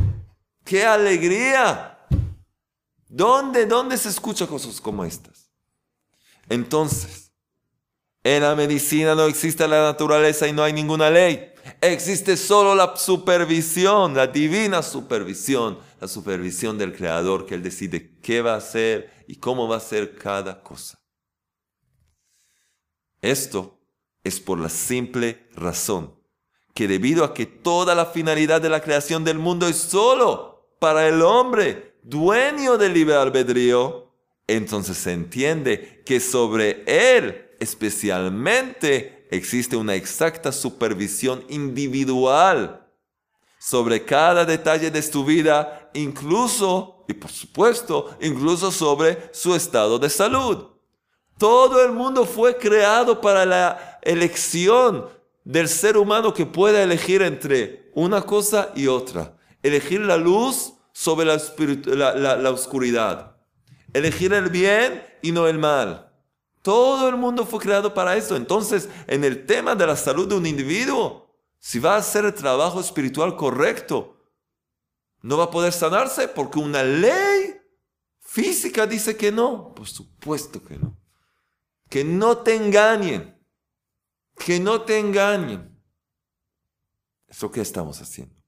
¡Qué 0.66 0.84
alegría! 0.84 2.00
¿Dónde, 3.08 3.68
dónde 3.68 3.96
se 3.96 4.10
escucha 4.10 4.48
cosas 4.48 4.82
como 4.82 5.06
estas? 5.06 5.52
Entonces, 6.48 7.32
en 8.24 8.42
la 8.42 8.56
medicina 8.56 9.14
no 9.14 9.26
existe 9.26 9.68
la 9.68 9.84
naturaleza 9.84 10.48
y 10.48 10.54
no 10.54 10.64
hay 10.64 10.74
ninguna 10.74 11.12
ley. 11.12 11.49
Existe 11.82 12.36
solo 12.36 12.76
la 12.76 12.96
supervisión, 12.98 14.14
la 14.14 14.28
divina 14.28 14.84
supervisión, 14.84 15.80
la 16.02 16.08
supervisión 16.08 16.78
del 16.78 16.94
Creador 16.94 17.46
que 17.46 17.56
Él 17.56 17.64
decide 17.64 18.18
qué 18.22 18.42
va 18.42 18.56
a 18.56 18.58
hacer 18.58 19.24
y 19.28 19.36
cómo 19.36 19.68
va 19.68 19.76
a 19.76 19.78
hacer 19.78 20.16
cada 20.16 20.62
cosa. 20.62 21.00
Esto 23.22 23.80
es 24.24 24.40
por 24.40 24.60
la 24.60 24.70
simple 24.70 25.48
razón 25.56 26.16
que 26.74 26.88
debido 26.88 27.24
a 27.24 27.34
que 27.34 27.46
toda 27.46 27.96
la 27.96 28.06
finalidad 28.06 28.62
de 28.62 28.70
la 28.70 28.82
creación 28.82 29.24
del 29.24 29.40
mundo 29.40 29.68
es 29.68 29.78
solo 29.78 30.76
para 30.80 31.08
el 31.08 31.22
hombre, 31.22 31.98
dueño 32.04 32.78
del 32.78 32.94
libre 32.94 33.16
albedrío, 33.16 34.14
entonces 34.48 34.98
se 34.98 35.12
entiende 35.12 36.04
que 36.06 36.20
sobre 36.20 36.84
él 36.86 37.52
especialmente 37.60 39.19
existe 39.30 39.76
una 39.76 39.96
exacta 39.96 40.52
supervisión 40.52 41.44
individual 41.50 42.86
sobre 43.60 44.04
cada 44.06 44.46
detalle 44.46 44.90
de 44.92 45.02
su 45.02 45.26
vida, 45.26 45.90
incluso, 45.94 47.04
y 47.08 47.14
por 47.14 47.32
supuesto, 47.32 48.16
incluso 48.22 48.72
sobre 48.72 49.30
su 49.34 49.56
estado 49.56 50.00
de 50.00 50.10
salud. 50.10 50.68
Todo 51.38 51.84
el 51.84 51.92
mundo 51.92 52.26
fue 52.26 52.58
creado 52.58 53.22
para 53.22 53.46
la 53.46 54.00
elección 54.02 55.08
del 55.44 55.68
ser 55.68 55.98
humano 55.98 56.34
que 56.34 56.46
pueda 56.46 56.82
elegir 56.84 57.22
entre 57.22 57.92
una 57.94 58.22
cosa 58.22 58.72
y 58.76 58.88
otra 58.88 59.36
elegir 59.64 60.02
la 60.02 60.18
luz 60.18 60.74
sobre 60.92 61.26
la, 61.26 62.52
oscuridad, 62.52 63.36
elegir 63.94 64.34
el 64.34 64.50
bien 64.50 65.04
y 65.22 65.32
no 65.32 65.48
el 65.48 65.58
mal. 65.58 66.09
Todo 66.62 67.08
el 67.10 67.16
mundo 67.16 67.46
fue 67.46 67.60
creado 67.60 67.94
para 67.94 68.16
eso. 68.16 68.36
Entonces, 68.36 68.90
en 69.08 69.24
el 69.24 69.46
tema 69.46 69.76
de 69.76 69.88
la 69.88 69.96
salud 69.96 70.28
de 70.28 70.36
un 70.36 70.46
individuo, 70.46 71.34
si 71.60 71.80
va 71.80 71.96
a 71.96 72.00
hacer 72.00 72.26
el 72.26 72.34
trabajo 72.34 72.80
espiritual 72.80 73.36
correcto, 73.36 74.18
no 75.22 75.38
va 75.38 75.46
a 75.46 75.52
poder 75.52 75.74
sanarse 75.74 76.28
porque 76.28 76.60
una 76.60 76.84
ley 76.84 77.60
física 78.20 78.86
dice 78.88 79.16
que 79.18 79.32
no. 79.32 79.74
Por 79.74 79.88
supuesto 79.88 80.64
que 80.64 80.78
no. 80.78 80.98
Que 81.90 82.04
no 82.04 82.38
te 82.38 82.56
engañen. 82.56 83.38
Que 84.38 84.60
no 84.60 84.82
te 84.82 85.00
engañen. 85.00 85.78
¿Eso 87.28 87.52
qué 87.52 87.62
estamos 87.62 88.02
haciendo? 88.02 88.40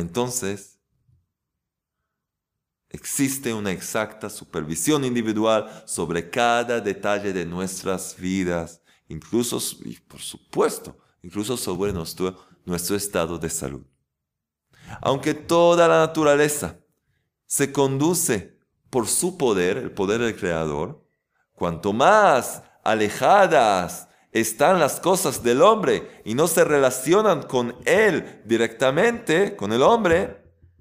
entonces 0.00 0.79
existe 2.90 3.54
una 3.54 3.70
exacta 3.70 4.28
supervisión 4.28 5.04
individual 5.04 5.84
sobre 5.86 6.28
cada 6.28 6.80
detalle 6.80 7.32
de 7.32 7.46
nuestras 7.46 8.16
vidas, 8.18 8.82
incluso, 9.08 9.58
y 9.84 9.96
por 10.00 10.20
supuesto, 10.20 10.98
incluso 11.22 11.56
sobre 11.56 11.92
nuestro, 11.92 12.36
estado 12.96 13.38
de 13.38 13.48
salud. 13.48 13.82
Aunque 15.00 15.34
toda 15.34 15.86
la 15.86 16.00
naturaleza 16.00 16.80
se 17.46 17.72
conduce 17.72 18.58
por 18.90 19.06
su 19.06 19.38
poder, 19.38 19.76
el 19.76 19.92
poder 19.92 20.20
del 20.20 20.36
Creador, 20.36 21.06
cuanto 21.52 21.92
más 21.92 22.62
alejadas 22.82 24.08
están 24.32 24.80
las 24.80 25.00
cosas 25.00 25.42
del 25.42 25.62
hombre 25.62 26.22
y 26.24 26.34
no 26.34 26.48
se 26.48 26.64
relacionan 26.64 27.42
con 27.44 27.76
él 27.84 28.42
directamente, 28.44 29.54
con 29.56 29.72
el 29.72 29.82
hombre, 29.82 30.39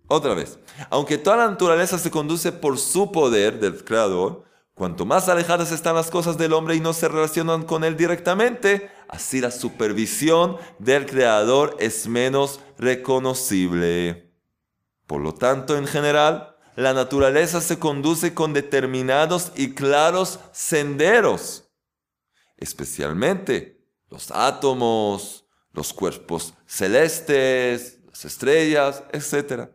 otra 0.09 0.33
vez, 0.33 0.59
aunque 0.89 1.17
toda 1.17 1.37
la 1.37 1.49
naturaleza 1.49 1.97
se 1.97 2.11
conduce 2.11 2.51
por 2.51 2.77
su 2.77 3.13
poder 3.13 3.61
del 3.61 3.85
Creador, 3.85 4.43
cuanto 4.73 5.05
más 5.05 5.29
alejadas 5.29 5.71
están 5.71 5.95
las 5.95 6.09
cosas 6.11 6.37
del 6.37 6.51
hombre 6.51 6.75
y 6.75 6.81
no 6.81 6.91
se 6.91 7.07
relacionan 7.07 7.63
con 7.63 7.85
él 7.85 7.95
directamente, 7.95 8.91
así 9.07 9.39
la 9.39 9.51
supervisión 9.51 10.57
del 10.77 11.05
Creador 11.05 11.77
es 11.79 12.07
menos 12.07 12.59
reconocible. 12.77 14.33
Por 15.07 15.21
lo 15.21 15.33
tanto, 15.33 15.77
en 15.77 15.87
general, 15.87 16.57
la 16.75 16.93
naturaleza 16.93 17.61
se 17.61 17.79
conduce 17.79 18.33
con 18.33 18.51
determinados 18.51 19.53
y 19.55 19.73
claros 19.73 20.39
senderos 20.51 21.69
especialmente 22.59 23.81
los 24.09 24.31
átomos, 24.31 25.45
los 25.71 25.93
cuerpos 25.93 26.53
celestes, 26.65 27.99
las 28.07 28.25
estrellas, 28.25 29.03
etc. 29.11 29.69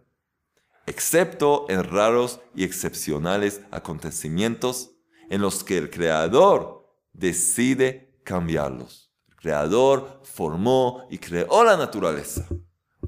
excepto 0.86 1.66
en 1.68 1.84
raros 1.84 2.40
y 2.54 2.64
excepcionales 2.64 3.60
acontecimientos 3.70 4.92
en 5.30 5.40
los 5.40 5.64
que 5.64 5.78
el 5.78 5.90
Creador 5.90 6.86
decide 7.12 8.18
cambiarlos. 8.24 9.12
El 9.28 9.36
Creador 9.36 10.20
formó 10.24 11.06
y 11.10 11.18
creó 11.18 11.64
la 11.64 11.76
naturaleza 11.76 12.46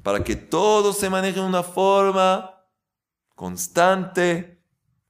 para 0.03 0.23
que 0.23 0.35
todo 0.35 0.93
se 0.93 1.09
maneje 1.09 1.39
de 1.39 1.45
una 1.45 1.63
forma 1.63 2.63
constante, 3.35 4.63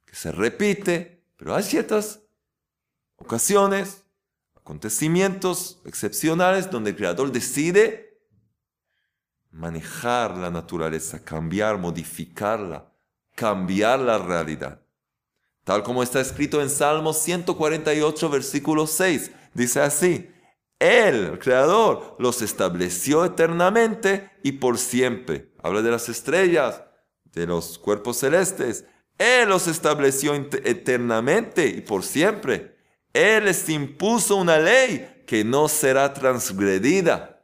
que 0.05 0.15
se 0.15 0.31
repite, 0.31 1.23
pero 1.37 1.55
hay 1.55 1.63
ciertas 1.63 2.21
ocasiones, 3.15 4.03
acontecimientos 4.55 5.81
excepcionales 5.85 6.69
donde 6.69 6.89
el 6.89 6.95
Creador 6.95 7.31
decide 7.31 8.16
manejar 9.57 10.37
la 10.37 10.51
naturaleza, 10.51 11.23
cambiar, 11.23 11.77
modificarla, 11.77 12.91
cambiar 13.35 13.99
la 13.99 14.19
realidad. 14.19 14.81
Tal 15.63 15.83
como 15.83 16.03
está 16.03 16.21
escrito 16.21 16.61
en 16.61 16.69
Salmo 16.69 17.11
148, 17.11 18.29
versículo 18.29 18.87
6. 18.87 19.31
Dice 19.53 19.81
así, 19.81 20.31
Él, 20.79 21.25
el 21.31 21.39
Creador, 21.39 22.15
los 22.19 22.41
estableció 22.41 23.25
eternamente 23.25 24.31
y 24.43 24.53
por 24.53 24.77
siempre. 24.77 25.51
Habla 25.61 25.81
de 25.81 25.91
las 25.91 26.07
estrellas, 26.07 26.83
de 27.25 27.47
los 27.47 27.79
cuerpos 27.79 28.17
celestes. 28.17 28.85
Él 29.17 29.49
los 29.49 29.67
estableció 29.67 30.35
eternamente 30.35 31.67
y 31.67 31.81
por 31.81 32.03
siempre. 32.03 32.77
Él 33.11 33.45
les 33.45 33.67
impuso 33.67 34.35
una 34.35 34.59
ley 34.59 35.23
que 35.25 35.43
no 35.43 35.67
será 35.67 36.13
transgredida. 36.13 37.36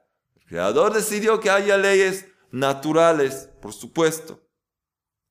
El 0.44 0.50
Creador 0.50 0.94
decidió 0.94 1.40
que 1.40 1.50
haya 1.50 1.78
leyes 1.78 2.28
naturales, 2.52 3.50
por 3.62 3.74
supuesto. 3.74 4.42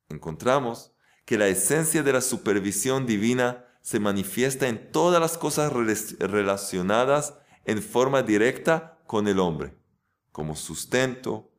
Encontramos 0.09 0.91
que 1.25 1.37
la 1.37 1.47
esencia 1.47 2.03
de 2.03 2.13
la 2.13 2.21
supervisión 2.21 3.05
divina 3.05 3.65
se 3.81 3.99
manifiesta 3.99 4.67
en 4.67 4.91
todas 4.91 5.21
las 5.21 5.37
cosas 5.37 5.71
relacionadas 5.71 7.35
en 7.65 7.81
forma 7.81 8.23
directa 8.23 8.99
con 9.07 9.27
el 9.27 9.39
hombre, 9.39 9.75
como 10.31 10.55
sustento, 10.55 11.51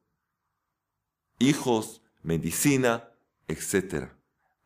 hijos, 1.38 2.02
medicina, 2.22 3.10
etc. 3.48 4.08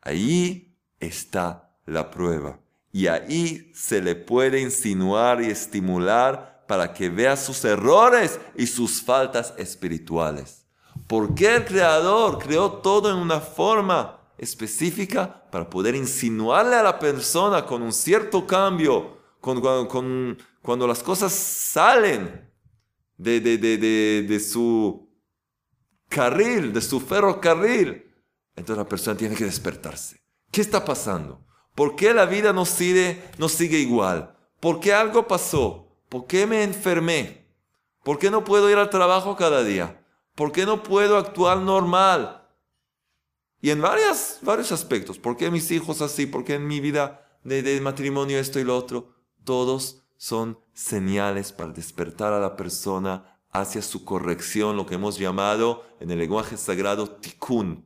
Ahí 0.01 0.77
está 0.99 1.77
la 1.85 2.11
prueba 2.11 2.59
y 2.91 3.07
ahí 3.07 3.71
se 3.73 4.01
le 4.01 4.15
puede 4.15 4.61
insinuar 4.61 5.41
y 5.41 5.47
estimular 5.47 6.58
para 6.69 6.93
que 6.93 7.09
vea 7.09 7.35
sus 7.35 7.65
errores 7.65 8.39
y 8.55 8.67
sus 8.67 9.01
faltas 9.01 9.55
espirituales. 9.57 10.67
¿Por 11.07 11.33
qué 11.33 11.55
el 11.55 11.65
Creador 11.65 12.37
creó 12.37 12.73
todo 12.73 13.09
en 13.09 13.17
una 13.17 13.39
forma? 13.39 14.19
específica 14.39 15.43
para 15.51 15.69
poder 15.69 15.95
insinuarle 15.95 16.75
a 16.75 16.83
la 16.83 16.97
persona 16.97 17.65
con 17.65 17.81
un 17.81 17.91
cierto 17.91 18.47
cambio, 18.47 19.17
cuando 19.41 20.87
las 20.87 21.03
cosas 21.03 21.33
salen 21.33 22.49
de, 23.17 23.41
de, 23.41 24.39
su 24.39 25.09
carril, 26.07 26.71
de 26.71 26.81
su 26.81 26.99
ferrocarril, 26.99 28.05
entonces 28.55 28.77
la 28.77 28.87
persona 28.87 29.17
tiene 29.17 29.35
que 29.35 29.45
despertarse. 29.45 30.21
¿Qué 30.51 30.61
está 30.61 30.83
pasando? 30.83 31.45
¿Por 31.75 31.95
qué 31.95 32.13
la 32.13 32.25
vida 32.25 32.53
no 32.53 32.65
sigue, 32.65 33.21
no 33.37 33.49
sigue 33.49 33.77
igual? 33.77 34.37
¿Por 34.59 34.79
qué 34.79 34.93
algo 34.93 35.27
pasó? 35.27 35.88
¿Por 36.09 36.25
qué 36.25 36.47
me 36.47 36.63
enfermé? 36.63 37.45
¿Por 38.03 38.17
qué 38.17 38.31
no 38.31 38.43
puedo 38.43 38.69
ir 38.69 38.77
al 38.77 38.89
trabajo 38.89 39.35
cada 39.35 39.63
día? 39.63 40.03
¿Por 40.33 40.51
qué 40.51 40.65
no 40.65 40.81
puedo 40.81 41.17
actuar 41.17 41.59
normal? 41.59 42.47
Y 43.61 43.69
en 43.69 43.81
varias, 43.81 44.39
varios 44.41 44.71
aspectos. 44.71 45.19
¿Por 45.19 45.37
qué 45.37 45.51
mis 45.51 45.69
hijos 45.69 46.01
así? 46.01 46.25
¿Por 46.25 46.43
qué 46.43 46.55
en 46.55 46.67
mi 46.67 46.79
vida 46.79 47.39
de, 47.43 47.79
matrimonio 47.81 48.39
esto 48.39 48.59
y 48.59 48.63
lo 48.63 48.75
otro? 48.75 49.13
Todos 49.43 50.03
son 50.17 50.59
señales 50.73 51.51
para 51.51 51.73
despertar 51.73 52.33
a 52.33 52.39
la 52.39 52.55
persona 52.55 53.39
hacia 53.51 53.81
su 53.81 54.05
corrección, 54.05 54.77
lo 54.77 54.85
que 54.85 54.95
hemos 54.95 55.19
llamado 55.19 55.83
en 55.99 56.09
el 56.09 56.19
lenguaje 56.19 56.57
sagrado 56.57 57.07
tikkun. 57.07 57.85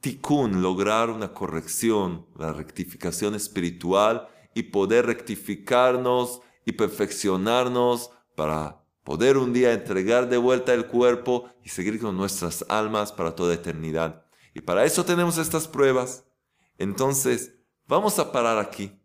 Tikkun, 0.00 0.62
lograr 0.62 1.10
una 1.10 1.32
corrección, 1.32 2.26
la 2.36 2.52
rectificación 2.52 3.34
espiritual 3.34 4.28
y 4.54 4.64
poder 4.64 5.06
rectificarnos 5.06 6.40
y 6.66 6.72
perfeccionarnos 6.72 8.10
para 8.34 8.84
poder 9.04 9.38
un 9.38 9.52
día 9.54 9.72
entregar 9.72 10.28
de 10.28 10.36
vuelta 10.36 10.74
el 10.74 10.88
cuerpo 10.88 11.48
y 11.64 11.70
seguir 11.70 11.98
con 12.00 12.16
nuestras 12.16 12.66
almas 12.68 13.12
para 13.12 13.34
toda 13.34 13.54
eternidad. 13.54 14.26
Y 14.52 14.60
para 14.60 14.84
eso 14.84 15.04
tenemos 15.04 15.38
estas 15.38 15.68
pruebas. 15.68 16.24
Entonces, 16.76 17.54
vamos 17.86 18.18
a 18.18 18.32
parar 18.32 18.58
aquí. 18.58 19.00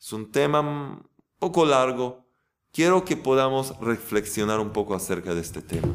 Es 0.00 0.12
un 0.12 0.32
tema 0.32 0.60
un 0.60 1.06
poco 1.38 1.66
largo. 1.66 2.26
Quiero 2.72 3.04
que 3.04 3.16
podamos 3.16 3.78
reflexionar 3.80 4.58
un 4.58 4.70
poco 4.70 4.94
acerca 4.94 5.34
de 5.34 5.42
este 5.42 5.60
tema. 5.60 5.94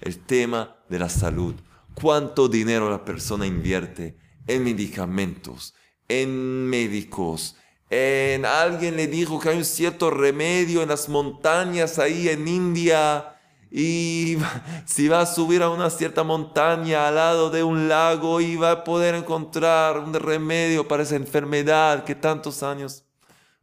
El 0.00 0.18
tema 0.18 0.76
de 0.90 0.98
la 0.98 1.08
salud. 1.08 1.54
¿Cuánto 1.94 2.48
dinero 2.48 2.90
la 2.90 3.04
persona 3.04 3.46
invierte 3.46 4.18
en 4.46 4.62
medicamentos, 4.62 5.74
en 6.08 6.66
médicos, 6.66 7.56
en 7.90 8.46
alguien 8.46 8.96
le 8.96 9.08
dijo 9.08 9.40
que 9.40 9.48
hay 9.48 9.58
un 9.58 9.64
cierto 9.64 10.10
remedio 10.10 10.82
en 10.82 10.88
las 10.88 11.08
montañas 11.08 11.98
ahí 11.98 12.28
en 12.28 12.46
India 12.46 13.36
y 13.70 14.38
si 14.86 15.08
va 15.08 15.22
a 15.22 15.26
subir 15.26 15.62
a 15.62 15.70
una 15.70 15.90
cierta 15.90 16.22
montaña 16.22 17.08
al 17.08 17.16
lado 17.16 17.50
de 17.50 17.64
un 17.64 17.88
lago 17.88 18.40
y 18.40 18.54
va 18.54 18.70
a 18.70 18.84
poder 18.84 19.16
encontrar 19.16 19.98
un 19.98 20.14
remedio 20.14 20.86
para 20.86 21.02
esa 21.02 21.16
enfermedad 21.16 22.04
que 22.04 22.14
tantos 22.14 22.62
años 22.62 23.04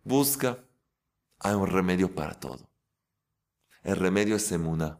busca, 0.03 0.57
hay 1.39 1.55
un 1.55 1.67
remedio 1.67 2.13
para 2.13 2.33
todo. 2.33 2.69
El 3.83 3.95
remedio 3.95 4.35
es 4.35 4.51
emuná. 4.51 4.99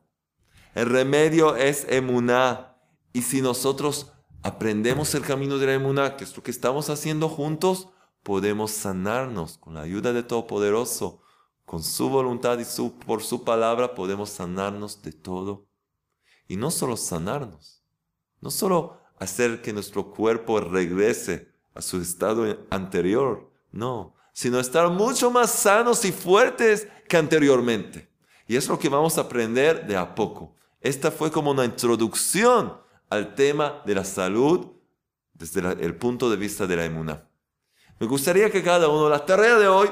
El 0.74 0.90
remedio 0.90 1.58
es 1.58 1.86
emuná. 1.90 2.78
Y 3.12 3.24
si 3.24 3.42
nosotros 3.42 4.14
aprendemos 4.44 5.14
el 5.16 5.24
camino 5.24 5.58
de 5.58 5.66
la 5.66 5.74
emuná, 5.74 6.16
que 6.16 6.24
es 6.24 6.38
lo 6.38 6.44
que 6.44 6.52
estamos 6.52 6.90
haciendo 6.90 7.28
juntos, 7.28 7.90
podemos 8.28 8.72
sanarnos 8.72 9.58
con 9.58 9.76
la 9.76 9.84
ayuda 9.84 10.12
de 10.12 10.22
Todopoderoso 10.22 11.22
con 11.66 11.82
su 11.82 12.10
voluntad 12.10 12.60
y 12.60 12.66
su, 12.66 12.92
por 12.92 13.24
su 13.24 13.46
palabra 13.46 13.96
podemos 13.96 14.32
sanarnos 14.32 15.02
de 15.02 15.14
todo. 15.14 15.66
Y 16.46 16.58
no 16.58 16.70
solo 16.70 16.98
sanarnos, 16.98 17.86
no 18.42 18.52
solo 18.52 18.98
hacer 19.18 19.62
que 19.62 19.72
nuestro 19.72 20.12
cuerpo 20.12 20.60
regrese 20.60 21.54
a 21.74 21.82
su 21.82 22.02
estado 22.02 22.66
anterior, 22.70 23.50
no, 23.72 24.14
sino 24.34 24.60
estar 24.60 24.90
mucho 24.90 25.32
más 25.32 25.50
sanos 25.50 26.04
y 26.04 26.12
fuertes 26.12 26.90
que 27.08 27.16
anteriormente. 27.16 28.12
Y 28.46 28.58
es 28.58 28.68
lo 28.68 28.78
que 28.78 28.90
vamos 28.90 29.18
a 29.18 29.22
aprender 29.22 29.88
de 29.88 29.96
a 29.96 30.14
poco. 30.16 30.54
Esta 30.82 31.12
fue 31.12 31.32
como 31.32 31.52
una 31.52 31.64
introducción 31.64 32.76
al 33.10 33.36
tema 33.36 33.82
de 33.86 33.96
la 33.96 34.04
salud 34.04 34.68
desde 35.34 35.62
el 35.62 35.96
punto 35.96 36.30
de 36.30 36.36
vista 36.36 36.68
de 36.68 36.76
la 36.76 36.86
inmunidad. 36.86 37.28
Me 38.00 38.06
gustaría 38.06 38.52
que 38.52 38.62
cada 38.62 38.90
uno, 38.90 39.10
la 39.10 39.26
tarea 39.26 39.58
de 39.58 39.68
hoy, 39.68 39.90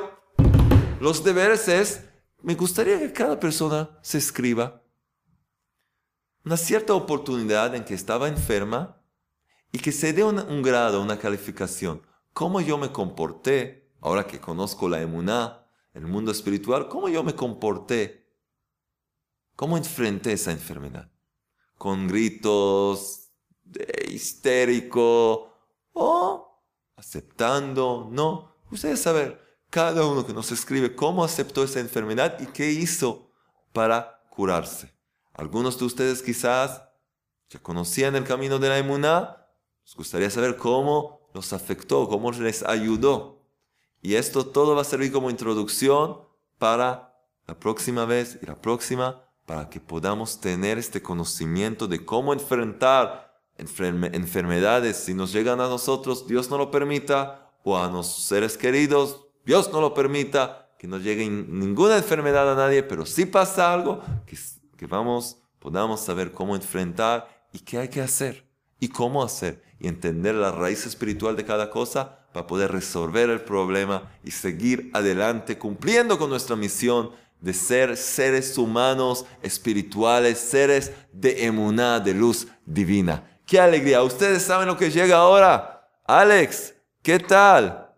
los 0.99 1.23
deberes 1.23 1.67
es, 1.67 2.05
me 2.43 2.53
gustaría 2.53 2.99
que 2.99 3.11
cada 3.11 3.39
persona 3.39 3.97
se 4.03 4.19
escriba 4.19 4.83
una 6.43 6.57
cierta 6.57 6.93
oportunidad 6.93 7.73
en 7.73 7.83
que 7.83 7.95
estaba 7.95 8.27
enferma 8.27 9.01
y 9.71 9.79
que 9.79 9.91
se 9.91 10.13
dé 10.13 10.23
un, 10.23 10.61
grado, 10.61 11.01
una 11.01 11.17
calificación. 11.17 12.03
¿Cómo 12.33 12.61
yo 12.61 12.77
me 12.77 12.91
comporté, 12.91 13.91
ahora 13.99 14.27
que 14.27 14.39
conozco 14.39 14.87
la 14.87 15.01
emuná, 15.01 15.65
el 15.95 16.05
mundo 16.05 16.31
espiritual, 16.31 16.87
cómo 16.87 17.09
yo 17.09 17.23
me 17.23 17.33
comporté? 17.33 18.29
¿Cómo 19.55 19.77
enfrenté 19.77 20.33
esa 20.33 20.51
enfermedad? 20.51 21.09
¿Con 21.79 22.07
gritos 22.07 23.31
de 23.63 24.09
histérico 24.11 25.51
o 25.93 26.44
aceptando? 26.95 28.07
No. 28.11 28.55
Ustedes 28.71 29.01
saben, 29.01 29.37
cada 29.69 30.05
uno 30.05 30.25
que 30.25 30.33
nos 30.33 30.51
escribe 30.51 30.95
cómo 30.95 31.23
aceptó 31.23 31.63
esa 31.63 31.79
enfermedad 31.79 32.39
y 32.39 32.47
qué 32.47 32.71
hizo 32.71 33.31
para 33.73 34.23
curarse. 34.29 34.93
Algunos 35.33 35.77
de 35.77 35.85
ustedes 35.85 36.21
quizás 36.21 36.81
ya 37.49 37.59
conocían 37.59 38.15
el 38.15 38.23
camino 38.23 38.57
de 38.57 38.69
la 38.69 38.79
inmunidad, 38.79 39.45
nos 39.83 39.95
gustaría 39.95 40.29
saber 40.29 40.57
cómo 40.57 41.29
los 41.33 41.53
afectó, 41.53 42.07
cómo 42.07 42.31
les 42.31 42.63
ayudó. 42.63 43.45
Y 44.01 44.15
esto 44.15 44.45
todo 44.45 44.75
va 44.75 44.81
a 44.81 44.85
servir 44.85 45.11
como 45.11 45.29
introducción 45.29 46.21
para 46.57 47.13
la 47.45 47.59
próxima 47.59 48.05
vez 48.05 48.39
y 48.41 48.45
la 48.45 48.55
próxima, 48.55 49.23
para 49.45 49.69
que 49.69 49.79
podamos 49.79 50.39
tener 50.39 50.77
este 50.77 51.01
conocimiento 51.01 51.87
de 51.87 52.03
cómo 52.03 52.33
enfrentar 52.33 53.24
enfermedades 53.57 54.97
si 54.97 55.13
nos 55.13 55.31
llegan 55.31 55.61
a 55.61 55.67
nosotros, 55.67 56.27
Dios 56.27 56.49
no 56.49 56.57
lo 56.57 56.71
permita, 56.71 57.51
o 57.63 57.77
a 57.77 57.89
nuestros 57.89 58.23
seres 58.23 58.57
queridos, 58.57 59.25
Dios 59.45 59.71
no 59.71 59.81
lo 59.81 59.93
permita, 59.93 60.69
que 60.77 60.87
no 60.87 60.97
llegue 60.97 61.27
ninguna 61.27 61.97
enfermedad 61.97 62.51
a 62.51 62.55
nadie, 62.55 62.83
pero 62.83 63.05
si 63.05 63.25
pasa 63.25 63.73
algo, 63.73 64.01
que, 64.25 64.37
que 64.77 64.85
vamos, 64.85 65.37
podamos 65.59 66.01
saber 66.01 66.31
cómo 66.31 66.55
enfrentar 66.55 67.47
y 67.51 67.59
qué 67.59 67.79
hay 67.79 67.87
que 67.87 68.01
hacer 68.01 68.45
y 68.79 68.89
cómo 68.89 69.23
hacer 69.23 69.63
y 69.79 69.87
entender 69.87 70.35
la 70.35 70.51
raíz 70.51 70.85
espiritual 70.85 71.35
de 71.35 71.45
cada 71.45 71.69
cosa 71.69 72.19
para 72.33 72.47
poder 72.47 72.71
resolver 72.71 73.29
el 73.29 73.41
problema 73.41 74.11
y 74.23 74.31
seguir 74.31 74.91
adelante 74.93 75.57
cumpliendo 75.57 76.19
con 76.19 76.29
nuestra 76.29 76.55
misión 76.55 77.11
de 77.39 77.53
ser 77.53 77.95
seres 77.97 78.57
humanos, 78.57 79.25
espirituales, 79.41 80.37
seres 80.39 80.91
de 81.13 81.45
emuná, 81.45 81.99
de 81.99 82.13
luz 82.13 82.47
divina. 82.65 83.34
¡Qué 83.45 83.59
alegría! 83.59 84.01
¿Ustedes 84.01 84.43
saben 84.43 84.67
lo 84.67 84.77
que 84.77 84.89
llega 84.89 85.17
ahora? 85.17 85.87
Alex, 86.05 86.73
¿qué 87.03 87.19
tal? 87.19 87.93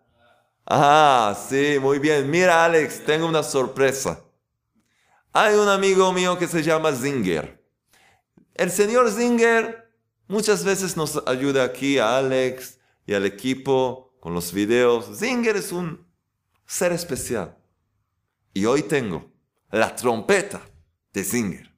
Ah, 0.66 1.34
sí, 1.48 1.78
muy 1.80 1.98
bien. 1.98 2.30
Mira, 2.30 2.64
Alex, 2.64 3.04
tengo 3.06 3.26
una 3.26 3.42
sorpresa. 3.42 4.22
Hay 5.32 5.54
un 5.54 5.68
amigo 5.68 6.12
mío 6.12 6.38
que 6.38 6.46
se 6.46 6.62
llama 6.62 6.92
Zinger. 6.92 7.64
El 8.54 8.70
señor 8.70 9.10
Zinger 9.10 9.90
muchas 10.26 10.64
veces 10.64 10.96
nos 10.96 11.22
ayuda 11.26 11.64
aquí 11.64 11.98
a 11.98 12.18
Alex 12.18 12.78
y 13.06 13.14
al 13.14 13.24
equipo 13.24 14.14
con 14.20 14.34
los 14.34 14.52
videos. 14.52 15.18
Zinger 15.18 15.56
es 15.56 15.72
un 15.72 16.06
ser 16.66 16.92
especial. 16.92 17.56
Y 18.52 18.66
hoy 18.66 18.82
tengo 18.82 19.32
la 19.70 19.94
trompeta 19.94 20.60
de 21.12 21.24
Zinger. 21.24 21.72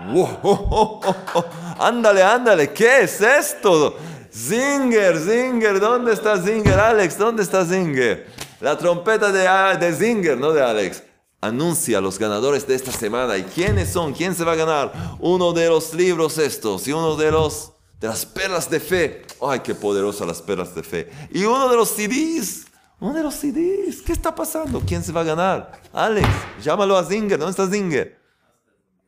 Ándale, 1.78 2.22
ándale, 2.22 2.72
¿qué 2.72 3.02
es 3.02 3.20
esto? 3.20 3.96
Zinger, 4.32 5.18
Zinger, 5.18 5.80
¿dónde 5.80 6.12
está 6.12 6.40
Zinger? 6.40 6.78
Alex, 6.78 7.18
¿dónde 7.18 7.42
está 7.42 7.64
Zinger? 7.64 8.26
La 8.60 8.76
trompeta 8.76 9.32
de, 9.32 9.78
de 9.78 9.94
Zinger, 9.94 10.38
no 10.38 10.52
de 10.52 10.62
Alex. 10.62 11.02
Anuncia 11.40 12.00
los 12.00 12.18
ganadores 12.18 12.66
de 12.66 12.74
esta 12.74 12.92
semana. 12.92 13.38
¿Y 13.38 13.44
quiénes 13.44 13.90
son? 13.90 14.12
¿Quién 14.12 14.34
se 14.34 14.44
va 14.44 14.52
a 14.52 14.56
ganar? 14.56 14.92
Uno 15.20 15.52
de 15.52 15.68
los 15.68 15.94
libros 15.94 16.36
estos 16.38 16.86
y 16.86 16.92
uno 16.92 17.16
de 17.16 17.30
los 17.30 17.72
de 17.98 18.08
las 18.08 18.26
perlas 18.26 18.68
de 18.68 18.80
fe. 18.80 19.22
¡Ay, 19.42 19.60
qué 19.60 19.74
poderosas 19.74 20.26
las 20.26 20.40
perlas 20.42 20.74
de 20.74 20.82
fe! 20.82 21.10
Y 21.32 21.44
uno 21.44 21.68
de 21.68 21.76
los 21.76 21.88
CDs. 21.90 22.66
Uno 22.98 23.14
de 23.14 23.22
los 23.22 23.34
CDs. 23.34 24.02
¿Qué 24.02 24.12
está 24.12 24.34
pasando? 24.34 24.82
¿Quién 24.86 25.02
se 25.02 25.12
va 25.12 25.22
a 25.22 25.24
ganar? 25.24 25.72
Alex, 25.92 26.28
llámalo 26.62 26.96
a 26.96 27.04
Zinger. 27.04 27.38
¿Dónde 27.38 27.50
está 27.50 27.66
Zinger? 27.66 28.19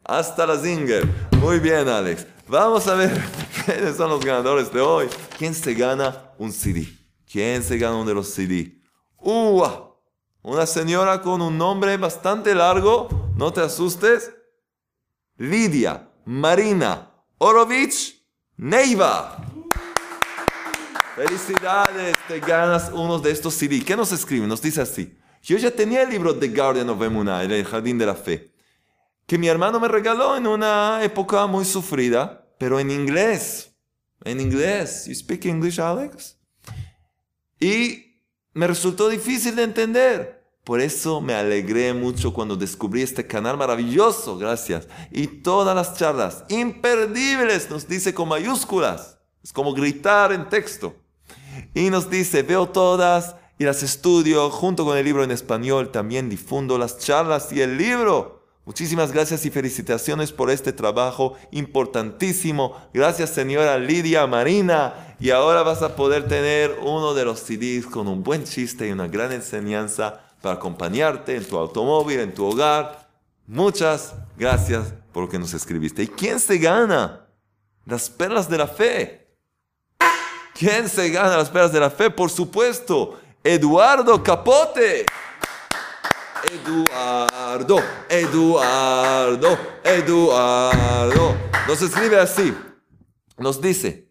Hasta 0.05 0.47
la 0.47 0.59
Zinger. 0.59 1.07
Muy 1.39 1.61
bien, 1.61 1.89
Alex. 1.89 2.27
Vamos 2.49 2.87
a 2.89 2.95
ver 2.95 3.11
quiénes 3.65 3.97
son 3.97 4.11
los 4.11 4.25
ganadores 4.25 4.73
de 4.73 4.81
hoy. 4.81 5.09
¿Quién 5.39 5.55
se 5.55 5.75
gana 5.75 6.33
un 6.39 6.53
CD? 6.53 6.89
¿Quién 7.31 7.63
se 7.63 7.79
gana 7.79 7.97
uno 7.97 8.07
de 8.07 8.15
los 8.15 8.29
CD? 8.29 8.81
¡Uah! 9.19 9.93
Una 10.43 10.67
señora 10.67 11.23
con 11.23 11.41
un 11.41 11.57
nombre 11.57 11.97
bastante 11.97 12.55
largo. 12.55 13.09
No 13.37 13.53
te 13.53 13.61
asustes. 13.61 14.33
Lidia 15.37 16.11
Marina 16.25 17.11
Orovich 17.39 18.27
Neiva. 18.57 19.37
Felicidades, 21.15 22.17
te 22.27 22.41
ganas 22.41 22.91
uno 22.93 23.19
de 23.19 23.31
estos 23.31 23.55
CD. 23.55 23.85
¿Qué 23.85 23.97
nos 23.97 24.11
escribe? 24.11 24.47
Nos 24.47 24.61
dice 24.61 24.81
así. 24.81 25.17
Yo 25.43 25.59
ya 25.59 25.71
tenía 25.71 26.03
el 26.03 26.11
libro 26.11 26.33
de 26.33 26.49
Guardian 26.49 26.89
of 26.91 27.03
Emunah, 27.03 27.45
el 27.45 27.65
Jardín 27.65 27.99
de 27.99 28.07
la 28.07 28.15
Fe 28.15 28.52
que 29.33 29.39
mi 29.39 29.49
hermano 29.49 29.81
me 29.81 29.89
regaló 29.89 30.37
en 30.37 30.47
una 30.47 31.03
época 31.03 31.47
muy 31.47 31.65
sufrida, 31.65 32.47
pero 32.59 32.79
en 32.79 32.91
inglés. 32.91 33.75
En 34.25 34.43
inglés. 34.43 35.07
You 35.07 35.15
speak 35.15 35.47
English, 35.47 35.81
Alex? 35.81 36.37
Y 37.59 38.21
me 38.53 38.67
resultó 38.67 39.09
difícil 39.09 39.57
de 39.57 39.63
entender. 39.63 40.45
Por 40.65 40.83
eso 40.83 41.23
me 41.23 41.33
alegré 41.33 41.95
mucho 41.95 42.35
cuando 42.35 42.57
descubrí 42.57 43.01
este 43.01 43.27
canal 43.27 43.57
maravilloso, 43.57 44.37
gracias. 44.37 44.87
Y 45.11 45.27
todas 45.27 45.75
las 45.75 45.97
charlas, 45.97 46.45
imperdibles, 46.51 47.71
nos 47.71 47.89
dice 47.89 48.13
con 48.13 48.29
mayúsculas. 48.29 49.19
Es 49.43 49.51
como 49.51 49.73
gritar 49.73 50.35
en 50.35 50.51
texto. 50.51 50.95
Y 51.73 51.89
nos 51.89 52.11
dice, 52.11 52.43
veo 52.43 52.69
todas 52.69 53.37
y 53.59 53.65
las 53.65 53.83
estudio 53.83 54.51
junto 54.51 54.85
con 54.85 54.99
el 54.99 55.07
libro 55.07 55.25
en 55.25 55.31
español. 55.31 55.91
También 55.91 56.29
difundo 56.29 56.77
las 56.77 56.99
charlas 56.99 57.51
y 57.51 57.63
el 57.63 57.79
libro. 57.79 58.42
Muchísimas 58.65 59.11
gracias 59.11 59.45
y 59.45 59.51
felicitaciones 59.51 60.31
por 60.31 60.49
este 60.49 60.73
trabajo 60.73 61.35
importantísimo. 61.51 62.77
Gracias 62.95 63.31
señora 63.31 63.77
Lidia 63.77 64.25
Marina. 64.29 65.17
Y 65.19 65.31
ahora 65.31 65.65
vas 65.65 65.83
a 65.83 65.97
poder 65.97 66.29
tener 66.29 66.79
uno 66.81 67.13
de 67.13 67.25
los 67.25 67.41
CDs 67.41 67.87
con 67.87 68.07
un 68.07 68.23
buen 68.23 68.45
chiste 68.45 68.87
y 68.87 68.93
una 68.93 69.09
gran 69.09 69.33
enseñanza 69.33 70.21
para 70.41 70.57
acompañarte 70.57 71.35
en 71.35 71.45
tu 71.45 71.59
automóvil, 71.59 72.21
en 72.21 72.35
tu 72.35 72.45
hogar. 72.45 73.09
Muchas 73.49 74.15
gracias 74.37 74.95
por 75.13 75.25
lo 75.25 75.29
que 75.29 75.41
nos 75.41 75.55
escribiste. 75.55 76.05
¿Y 76.05 76.09
quién 76.09 76.39
se 76.39 76.59
gana? 76.59 77.27
Las 77.85 78.09
perlas 78.11 78.49
de 78.49 78.59
la 78.59 78.69
fe. 78.69 79.27
¿Quién 80.55 80.89
se 80.89 81.11
gana 81.11 81.37
las 81.37 81.51
perlas 81.51 81.73
de 81.73 81.81
la 81.81 81.91
fe? 81.91 82.11
Por 82.11 82.31
supuesto, 82.31 83.19
Eduardo 83.43 84.23
Capote. 84.23 85.05
Eduardo, 86.51 87.81
Eduardo, 88.09 89.59
Eduardo. 89.85 91.37
Nos 91.69 91.83
escribe 91.83 92.19
así. 92.19 92.53
Nos 93.39 93.61
dice, 93.61 94.09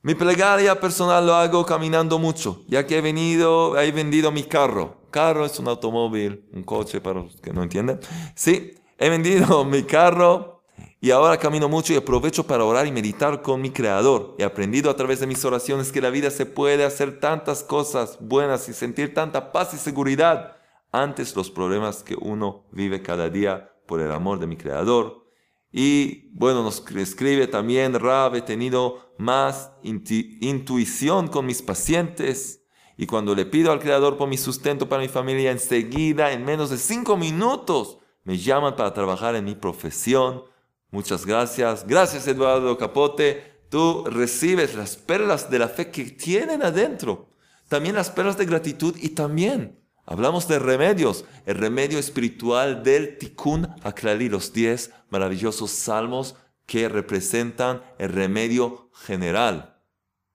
mi 0.00 0.14
plegaria 0.14 0.80
personal 0.80 1.26
lo 1.26 1.34
hago 1.34 1.64
caminando 1.66 2.18
mucho, 2.18 2.64
ya 2.68 2.86
que 2.86 2.98
he 2.98 3.00
venido, 3.00 3.78
he 3.78 3.92
vendido 3.92 4.32
mi 4.32 4.44
carro. 4.44 4.96
Carro 5.10 5.44
es 5.44 5.58
un 5.58 5.68
automóvil, 5.68 6.48
un 6.52 6.62
coche 6.62 7.00
para 7.00 7.20
los 7.20 7.36
que 7.40 7.52
no 7.52 7.62
entienden. 7.62 8.00
Sí, 8.34 8.74
he 8.98 9.10
vendido 9.10 9.64
mi 9.66 9.82
carro 9.82 10.62
y 11.00 11.10
ahora 11.10 11.36
camino 11.36 11.68
mucho 11.68 11.92
y 11.92 11.96
aprovecho 11.96 12.46
para 12.46 12.64
orar 12.64 12.86
y 12.86 12.92
meditar 12.92 13.42
con 13.42 13.60
mi 13.60 13.70
Creador. 13.70 14.34
He 14.38 14.44
aprendido 14.44 14.90
a 14.90 14.96
través 14.96 15.20
de 15.20 15.26
mis 15.26 15.44
oraciones 15.44 15.92
que 15.92 16.00
la 16.00 16.10
vida 16.10 16.30
se 16.30 16.46
puede 16.46 16.84
hacer 16.84 17.20
tantas 17.20 17.62
cosas 17.62 18.16
buenas 18.20 18.68
y 18.68 18.72
sentir 18.72 19.12
tanta 19.12 19.52
paz 19.52 19.74
y 19.74 19.76
seguridad 19.76 20.61
antes 20.92 21.34
los 21.34 21.50
problemas 21.50 22.02
que 22.02 22.16
uno 22.20 22.66
vive 22.70 23.02
cada 23.02 23.30
día 23.30 23.74
por 23.86 24.00
el 24.00 24.12
amor 24.12 24.38
de 24.38 24.46
mi 24.46 24.56
Creador. 24.56 25.26
Y 25.72 26.28
bueno, 26.34 26.62
nos 26.62 26.84
escribe 26.96 27.46
también, 27.46 27.98
Rab, 27.98 28.34
he 28.36 28.42
tenido 28.42 29.14
más 29.18 29.72
intuición 29.82 31.28
con 31.28 31.46
mis 31.46 31.62
pacientes. 31.62 32.62
Y 32.98 33.06
cuando 33.06 33.34
le 33.34 33.46
pido 33.46 33.72
al 33.72 33.80
Creador 33.80 34.18
por 34.18 34.28
mi 34.28 34.36
sustento 34.36 34.88
para 34.88 35.00
mi 35.00 35.08
familia, 35.08 35.50
enseguida, 35.50 36.30
en 36.32 36.44
menos 36.44 36.68
de 36.68 36.76
cinco 36.76 37.16
minutos, 37.16 37.98
me 38.24 38.36
llaman 38.36 38.76
para 38.76 38.92
trabajar 38.92 39.34
en 39.34 39.46
mi 39.46 39.54
profesión. 39.54 40.44
Muchas 40.90 41.24
gracias. 41.24 41.86
Gracias, 41.86 42.28
Eduardo 42.28 42.76
Capote. 42.76 43.62
Tú 43.70 44.04
recibes 44.04 44.74
las 44.74 44.96
perlas 44.96 45.50
de 45.50 45.58
la 45.58 45.68
fe 45.68 45.90
que 45.90 46.04
tienen 46.04 46.62
adentro. 46.62 47.30
También 47.68 47.94
las 47.94 48.10
perlas 48.10 48.36
de 48.36 48.44
gratitud 48.44 48.94
y 49.00 49.08
también 49.08 49.81
Hablamos 50.04 50.48
de 50.48 50.58
remedios, 50.58 51.24
el 51.46 51.56
remedio 51.56 51.98
espiritual 51.98 52.82
del 52.82 53.18
Tikkun 53.18 53.68
Aklali, 53.82 54.28
los 54.28 54.52
10 54.52 54.92
maravillosos 55.10 55.70
salmos 55.70 56.34
que 56.66 56.88
representan 56.88 57.82
el 57.98 58.08
remedio 58.08 58.90
general. 58.92 59.80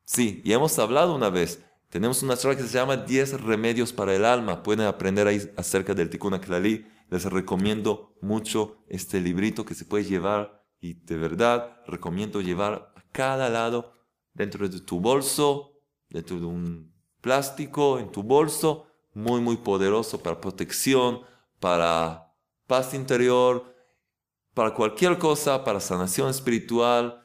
Sí, 0.06 0.42
y 0.46 0.54
hemos 0.54 0.80
hablado 0.80 1.14
una 1.14 1.30
vez, 1.30 1.66
tenemos 1.90 2.24
una 2.24 2.38
charla 2.38 2.58
que 2.58 2.64
se 2.64 2.78
llama 2.78 2.96
10 2.96 3.42
remedios 3.42 3.92
para 3.92 4.16
el 4.16 4.24
alma. 4.24 4.64
Pueden 4.64 4.88
aprender 4.88 5.28
ahí 5.28 5.52
acerca 5.58 5.94
del 5.94 6.10
Tikkun 6.10 6.34
Aklali. 6.34 6.86
Les 7.10 7.26
recomiendo 7.26 8.18
mucho 8.22 8.78
este 8.88 9.20
librito 9.20 9.66
que 9.66 9.74
se 9.74 9.86
puede 9.86 10.04
llevar 10.06 10.66
y 10.80 10.94
de 10.94 11.18
verdad 11.18 11.82
recomiendo 11.88 12.42
llevar 12.42 12.94
a 12.96 13.04
cada 13.12 13.50
lado 13.50 13.94
dentro 14.34 14.68
de 14.68 14.80
tu 14.82 15.00
bolso, 15.00 15.82
dentro 16.10 16.40
de 16.40 16.46
un 16.46 16.94
plástico, 17.22 18.00
en 18.00 18.12
tu 18.12 18.24
bolso 18.24 18.88
muy, 19.18 19.42
muy 19.42 19.58
poderoso 19.58 20.22
para 20.22 20.40
protección, 20.40 21.24
para 21.60 22.32
paz 22.68 22.94
interior, 22.94 23.76
para 24.54 24.76
cualquier 24.76 25.18
cosa, 25.18 25.64
para 25.64 25.80
sanación 25.80 26.30
espiritual 26.30 27.24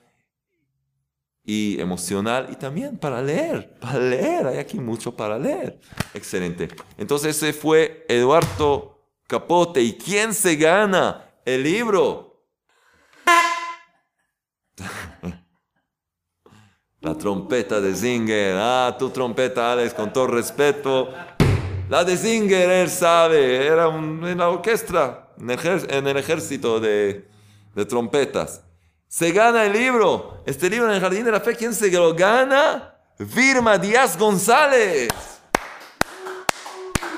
y 1.44 1.78
emocional 1.78 2.48
y 2.50 2.56
también 2.56 2.96
para 2.96 3.20
leer, 3.20 3.78
para 3.78 3.98
leer, 3.98 4.46
hay 4.46 4.56
aquí 4.56 4.80
mucho 4.80 5.14
para 5.14 5.38
leer. 5.38 5.80
Excelente. 6.14 6.68
Entonces 6.96 7.36
ese 7.36 7.52
fue 7.52 8.06
Eduardo 8.08 8.98
Capote. 9.26 9.82
¿Y 9.82 9.92
quién 9.98 10.32
se 10.32 10.56
gana 10.56 11.26
el 11.44 11.62
libro? 11.62 12.42
La 17.00 17.18
trompeta 17.18 17.82
de 17.82 17.94
Zinger. 17.94 18.56
Ah, 18.58 18.96
tu 18.98 19.10
trompeta, 19.10 19.72
Alex, 19.72 19.92
con 19.92 20.10
todo 20.10 20.28
respeto. 20.28 21.12
La 21.92 22.04
de 22.04 22.16
Singer, 22.16 22.70
él 22.70 22.88
sabe, 22.88 23.66
era 23.66 23.84
en 23.88 24.38
la 24.38 24.48
orquesta, 24.48 25.28
en 25.36 26.06
el, 26.06 26.16
ejército 26.16 26.80
de, 26.80 27.28
trompetas. 27.86 28.64
Se 29.06 29.30
gana 29.30 29.66
el 29.66 29.74
libro, 29.74 30.42
este 30.46 30.70
libro 30.70 30.88
en 30.88 30.94
el 30.94 31.02
Jardín 31.02 31.26
de 31.26 31.32
la 31.32 31.40
Fe, 31.40 31.54
¿quién 31.54 31.74
se 31.74 31.90
lo 31.90 32.14
gana? 32.14 32.96
Virma 33.18 33.76
Díaz 33.76 34.18
González. 34.18 35.10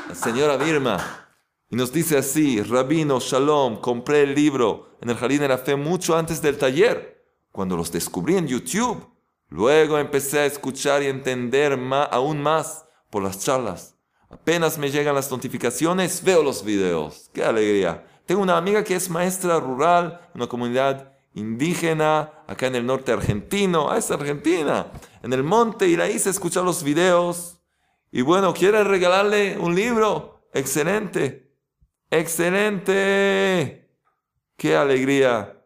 La 0.09 0.15
señora 0.17 0.57
Virma. 0.57 1.29
Y 1.71 1.77
nos 1.77 1.93
dice 1.93 2.19
así, 2.19 2.61
Rabino, 2.61 3.21
Shalom, 3.21 3.81
compré 3.81 4.25
el 4.25 4.35
libro 4.35 4.97
en 5.01 5.09
el 5.09 5.17
Jardín 5.17 5.39
de 5.39 5.47
la 5.47 5.59
Fe 5.59 5.77
mucho 5.77 6.17
antes 6.17 6.43
del 6.43 6.59
taller, 6.59 7.25
cuando 7.53 7.77
los 7.77 7.93
descubrí 7.93 8.37
en 8.37 8.49
YouTube. 8.49 9.09
Luego 9.51 10.01
empecé 10.01 10.41
a 10.41 10.47
escuchar 10.47 11.01
y 11.05 11.07
entender 11.07 11.79
aún 12.11 12.43
más 12.43 12.87
por 13.09 13.23
las 13.23 13.39
charlas. 13.39 13.94
Apenas 14.35 14.79
me 14.79 14.91
llegan 14.91 15.15
las 15.15 15.31
notificaciones, 15.31 16.23
veo 16.25 16.43
los 16.43 16.65
videos. 16.65 17.31
¡Qué 17.33 17.45
alegría! 17.45 18.05
Tengo 18.27 18.43
una 18.43 18.57
amiga 18.57 18.83
que 18.83 18.97
es 18.97 19.09
maestra 19.09 19.61
rural 19.61 20.29
una 20.35 20.49
comunidad 20.49 21.13
indígena 21.35 22.33
acá 22.49 22.67
en 22.67 22.75
el 22.75 22.85
norte 22.85 23.13
argentino. 23.13 23.91
Ah, 23.91 23.97
es 23.97 24.11
Argentina. 24.11 24.89
En 25.23 25.33
el 25.33 25.45
monte 25.45 25.87
y 25.87 25.97
la 25.97 26.11
hice 26.11 26.31
escuchar 26.31 26.65
los 26.65 26.83
videos. 26.83 27.61
Y 28.11 28.23
bueno, 28.23 28.53
quiere 28.53 28.83
regalarle 28.83 29.57
un 29.57 29.73
libro. 29.73 30.49
Excelente. 30.53 31.57
Excelente. 32.11 33.89
¡Qué 34.57 34.77
alegría! 34.77 35.65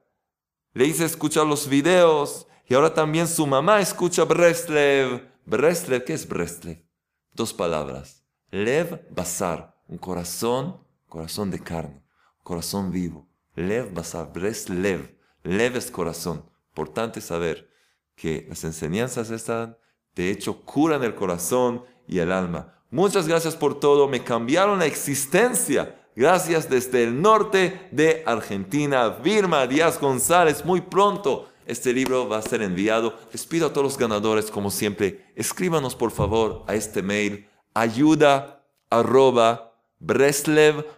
Le 0.75 0.85
hice 0.85 1.07
escuchar 1.07 1.47
los 1.47 1.69
videos 1.69 2.47
y 2.67 2.75
ahora 2.75 2.93
también 2.93 3.29
su 3.29 3.47
mamá 3.47 3.81
escucha 3.81 4.25
Breslev. 4.25 5.27
Breslev, 5.47 6.05
¿qué 6.05 6.13
es 6.13 6.29
Breslev? 6.29 6.85
Dos 7.33 7.55
palabras. 7.55 8.18
Lev 8.51 9.07
Basar, 9.11 9.77
un 9.89 9.99
corazón, 9.99 10.79
corazón 11.09 11.51
de 11.51 11.59
carne, 11.59 12.03
corazón 12.43 12.91
vivo. 12.91 13.27
Lev 13.55 13.93
Basar, 13.93 14.33
Breslev. 14.33 15.17
Lev 15.43 15.77
es 15.77 15.91
corazón. 15.91 16.45
Importante 16.71 17.21
saber 17.21 17.69
que 18.15 18.47
las 18.49 18.65
enseñanzas 18.65 19.31
están, 19.31 19.77
de 20.15 20.31
hecho, 20.31 20.63
curan 20.63 21.05
el 21.05 21.15
corazón 21.15 21.85
y 22.07 22.19
el 22.19 22.33
alma. 22.33 22.75
Muchas 22.91 23.29
gracias 23.29 23.55
por 23.55 23.79
todo. 23.79 24.09
Me 24.09 24.25
cambiaron 24.25 24.79
la 24.79 24.87
existencia. 24.87 26.01
Gracias 26.17 26.69
desde 26.69 27.05
el 27.05 27.21
norte 27.21 27.89
de 27.93 28.23
Argentina. 28.27 29.09
Vilma 29.09 29.67
Díaz 29.67 30.01
González, 30.01 30.65
muy 30.65 30.81
pronto 30.81 31.49
este 31.69 31.93
libro 31.93 32.27
va 32.27 32.39
a 32.39 32.43
ser 32.43 32.63
enviado. 32.63 33.15
Les 33.31 33.45
pido 33.45 33.67
a 33.67 33.73
todos 33.73 33.85
los 33.85 33.99
ganadores, 33.99 34.51
como 34.51 34.71
siempre, 34.71 35.27
escríbanos 35.37 35.95
por 35.95 36.11
favor 36.11 36.65
a 36.67 36.75
este 36.75 37.03
mail 37.03 37.47
ayuda 37.81 38.65
arroba 38.91 39.75
breslev.co.il 40.01 40.91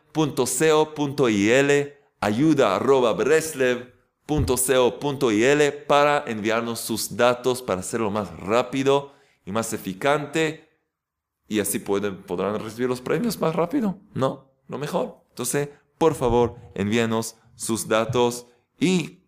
ayuda 2.21 2.77
arroba 2.77 3.17
para 5.87 6.25
enviarnos 6.27 6.81
sus 6.81 7.17
datos 7.17 7.63
para 7.63 7.81
hacerlo 7.81 8.11
más 8.11 8.35
rápido 8.39 9.13
y 9.45 9.53
más 9.53 9.73
eficante 9.73 10.69
y 11.49 11.59
así 11.59 11.81
pueden, 11.81 12.23
podrán 12.23 12.61
recibir 12.61 12.89
los 12.89 13.01
premios 13.01 13.41
más 13.41 13.57
rápido, 13.57 13.99
¿no? 14.15 14.53
Lo 14.69 14.79
mejor. 14.79 15.25
Entonces, 15.31 15.69
por 15.99 16.15
favor, 16.15 16.55
envíanos 16.75 17.37
sus 17.57 17.89
datos 17.89 18.47
y 18.79 19.25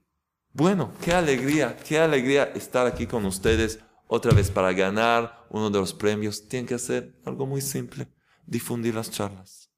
bueno, 0.53 0.92
qué 1.03 1.12
alegría, 1.12 1.76
qué 1.76 1.98
alegría 1.98 2.44
estar 2.55 2.86
aquí 2.86 3.07
con 3.07 3.24
ustedes 3.24 3.80
otra 4.14 4.34
vez 4.34 4.50
para 4.50 4.74
ganar 4.74 5.46
uno 5.48 5.70
de 5.70 5.78
los 5.78 5.94
premios. 5.94 6.46
Tienen 6.46 6.66
que 6.66 6.74
hacer 6.74 7.18
algo 7.24 7.46
muy 7.46 7.62
simple, 7.62 8.12
difundir 8.44 8.94
las 8.94 9.10
charlas, 9.10 9.70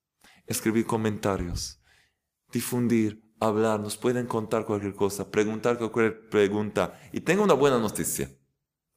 escribir 0.45 0.87
comentarios, 0.87 1.81
difundir, 2.51 3.23
hablar, 3.39 3.79
nos 3.79 3.97
pueden 3.97 4.27
contar 4.27 4.65
cualquier 4.65 4.97
cosa, 4.97 5.31
preguntar 5.31 5.79
cualquier 5.79 6.29
pregunta. 6.29 7.01
Y 7.13 7.21
tengo 7.21 7.45
una 7.45 7.55
buena 7.55 7.79
noticia. 7.79 8.29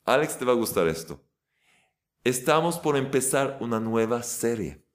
Alex, 0.06 0.40
te 0.40 0.46
va 0.46 0.54
a 0.54 0.56
gustar 0.56 0.88
esto. 0.88 1.24
Estamos 2.24 2.80
por 2.80 2.98
empezar 2.98 3.60
una 3.62 3.80
nueva 3.80 4.24
serie 4.24 4.88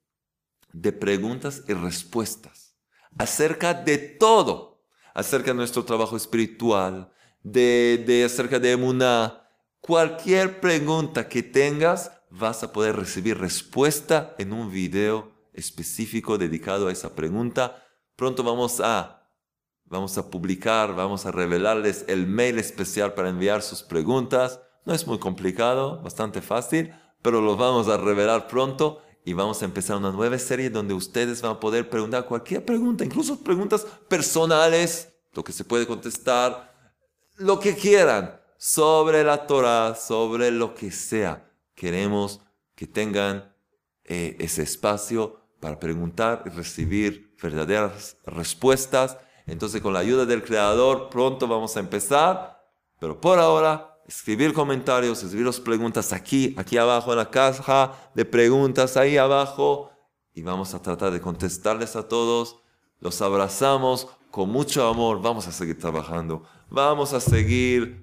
de 0.72 0.90
preguntas 0.90 1.62
y 1.68 1.72
respuestas 1.72 2.76
acerca 3.16 3.74
de 3.74 3.96
todo 3.96 4.72
acerca 5.14 5.52
de 5.52 5.58
nuestro 5.58 5.84
trabajo 5.84 6.16
espiritual, 6.16 7.12
de, 7.42 8.02
de 8.06 8.24
acerca 8.24 8.58
de 8.58 8.72
Emuná, 8.72 9.41
cualquier 9.82 10.60
pregunta 10.60 11.28
que 11.28 11.42
tengas, 11.42 12.12
vas 12.30 12.62
a 12.62 12.72
poder 12.72 12.96
recibir 12.96 13.36
respuesta 13.36 14.34
en 14.38 14.52
un 14.52 14.70
video 14.70 15.32
específico 15.52 16.38
dedicado 16.38 16.88
a 16.88 16.92
esa 16.92 17.14
pregunta. 17.14 17.84
Pronto 18.16 18.42
vamos 18.42 18.80
a, 18.80 19.28
vamos 19.84 20.16
a 20.16 20.30
publicar, 20.30 20.94
vamos 20.94 21.26
a 21.26 21.32
revelarles 21.32 22.04
el 22.08 22.26
mail 22.26 22.58
especial 22.58 23.12
para 23.12 23.28
enviar 23.28 23.60
sus 23.60 23.82
preguntas. 23.82 24.60
No 24.86 24.94
es 24.94 25.06
muy 25.06 25.18
complicado, 25.18 26.00
bastante 26.00 26.40
fácil, 26.40 26.94
pero 27.20 27.40
lo 27.40 27.56
vamos 27.56 27.88
a 27.88 27.98
revelar 27.98 28.46
pronto 28.46 29.02
y 29.24 29.32
vamos 29.32 29.62
a 29.62 29.64
empezar 29.64 29.96
una 29.96 30.12
nueva 30.12 30.38
serie 30.38 30.70
donde 30.70 30.94
ustedes 30.94 31.42
van 31.42 31.52
a 31.52 31.60
poder 31.60 31.90
preguntar 31.90 32.26
cualquier 32.26 32.64
pregunta, 32.64 33.04
incluso 33.04 33.42
preguntas 33.42 33.84
personales, 34.08 35.12
lo 35.32 35.42
que 35.42 35.52
se 35.52 35.64
puede 35.64 35.86
contestar, 35.86 36.72
lo 37.36 37.58
que 37.58 37.76
quieran, 37.76 38.41
sobre 38.64 39.24
la 39.24 39.48
Torah, 39.48 39.96
sobre 39.96 40.52
lo 40.52 40.72
que 40.72 40.92
sea. 40.92 41.50
Queremos 41.74 42.40
que 42.76 42.86
tengan 42.86 43.52
eh, 44.04 44.36
ese 44.38 44.62
espacio 44.62 45.40
para 45.58 45.80
preguntar 45.80 46.44
y 46.46 46.50
recibir 46.50 47.34
verdaderas 47.42 48.16
respuestas. 48.24 49.18
Entonces, 49.48 49.82
con 49.82 49.92
la 49.92 49.98
ayuda 49.98 50.26
del 50.26 50.44
Creador, 50.44 51.10
pronto 51.10 51.48
vamos 51.48 51.76
a 51.76 51.80
empezar, 51.80 52.64
pero 53.00 53.20
por 53.20 53.40
ahora 53.40 53.98
escribir 54.06 54.52
comentarios, 54.52 55.24
escribir 55.24 55.46
las 55.46 55.58
preguntas 55.58 56.12
aquí, 56.12 56.54
aquí 56.56 56.76
abajo 56.76 57.10
en 57.10 57.18
la 57.18 57.30
caja 57.30 58.12
de 58.14 58.24
preguntas, 58.24 58.96
ahí 58.96 59.16
abajo, 59.16 59.90
y 60.34 60.42
vamos 60.42 60.72
a 60.72 60.80
tratar 60.80 61.10
de 61.10 61.20
contestarles 61.20 61.96
a 61.96 62.06
todos. 62.06 62.60
Los 63.00 63.22
abrazamos 63.22 64.06
con 64.30 64.50
mucho 64.50 64.86
amor, 64.86 65.20
vamos 65.20 65.48
a 65.48 65.52
seguir 65.52 65.80
trabajando, 65.80 66.44
vamos 66.70 67.12
a 67.12 67.18
seguir 67.18 68.01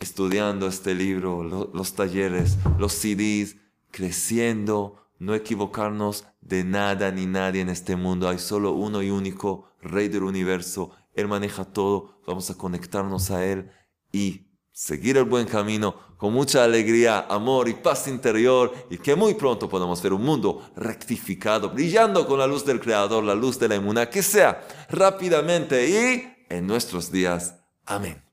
estudiando 0.00 0.66
este 0.66 0.94
libro, 0.94 1.70
los 1.72 1.94
talleres, 1.94 2.58
los 2.78 2.92
CDs, 2.92 3.56
creciendo, 3.90 4.96
no 5.18 5.34
equivocarnos 5.34 6.24
de 6.40 6.64
nada 6.64 7.12
ni 7.12 7.26
nadie 7.26 7.60
en 7.60 7.68
este 7.68 7.96
mundo. 7.96 8.28
Hay 8.28 8.38
solo 8.38 8.72
uno 8.72 9.02
y 9.02 9.10
único 9.10 9.70
Rey 9.82 10.08
del 10.08 10.24
universo. 10.24 10.90
Él 11.14 11.28
maneja 11.28 11.64
todo. 11.64 12.20
Vamos 12.26 12.50
a 12.50 12.56
conectarnos 12.56 13.30
a 13.30 13.44
Él 13.44 13.70
y 14.12 14.46
seguir 14.72 15.16
el 15.16 15.24
buen 15.24 15.46
camino 15.46 15.94
con 16.16 16.32
mucha 16.32 16.64
alegría, 16.64 17.26
amor 17.28 17.68
y 17.68 17.74
paz 17.74 18.08
interior 18.08 18.72
y 18.90 18.98
que 18.98 19.14
muy 19.14 19.34
pronto 19.34 19.68
podamos 19.68 20.02
ver 20.02 20.12
un 20.12 20.22
mundo 20.22 20.70
rectificado, 20.76 21.70
brillando 21.70 22.26
con 22.26 22.38
la 22.38 22.46
luz 22.46 22.64
del 22.64 22.80
Creador, 22.80 23.24
la 23.24 23.34
luz 23.34 23.58
de 23.58 23.68
la 23.68 23.76
inmuna, 23.76 24.08
que 24.08 24.22
sea 24.22 24.66
rápidamente 24.90 25.88
y 25.88 26.46
en 26.54 26.66
nuestros 26.66 27.10
días. 27.10 27.56
Amén. 27.86 28.29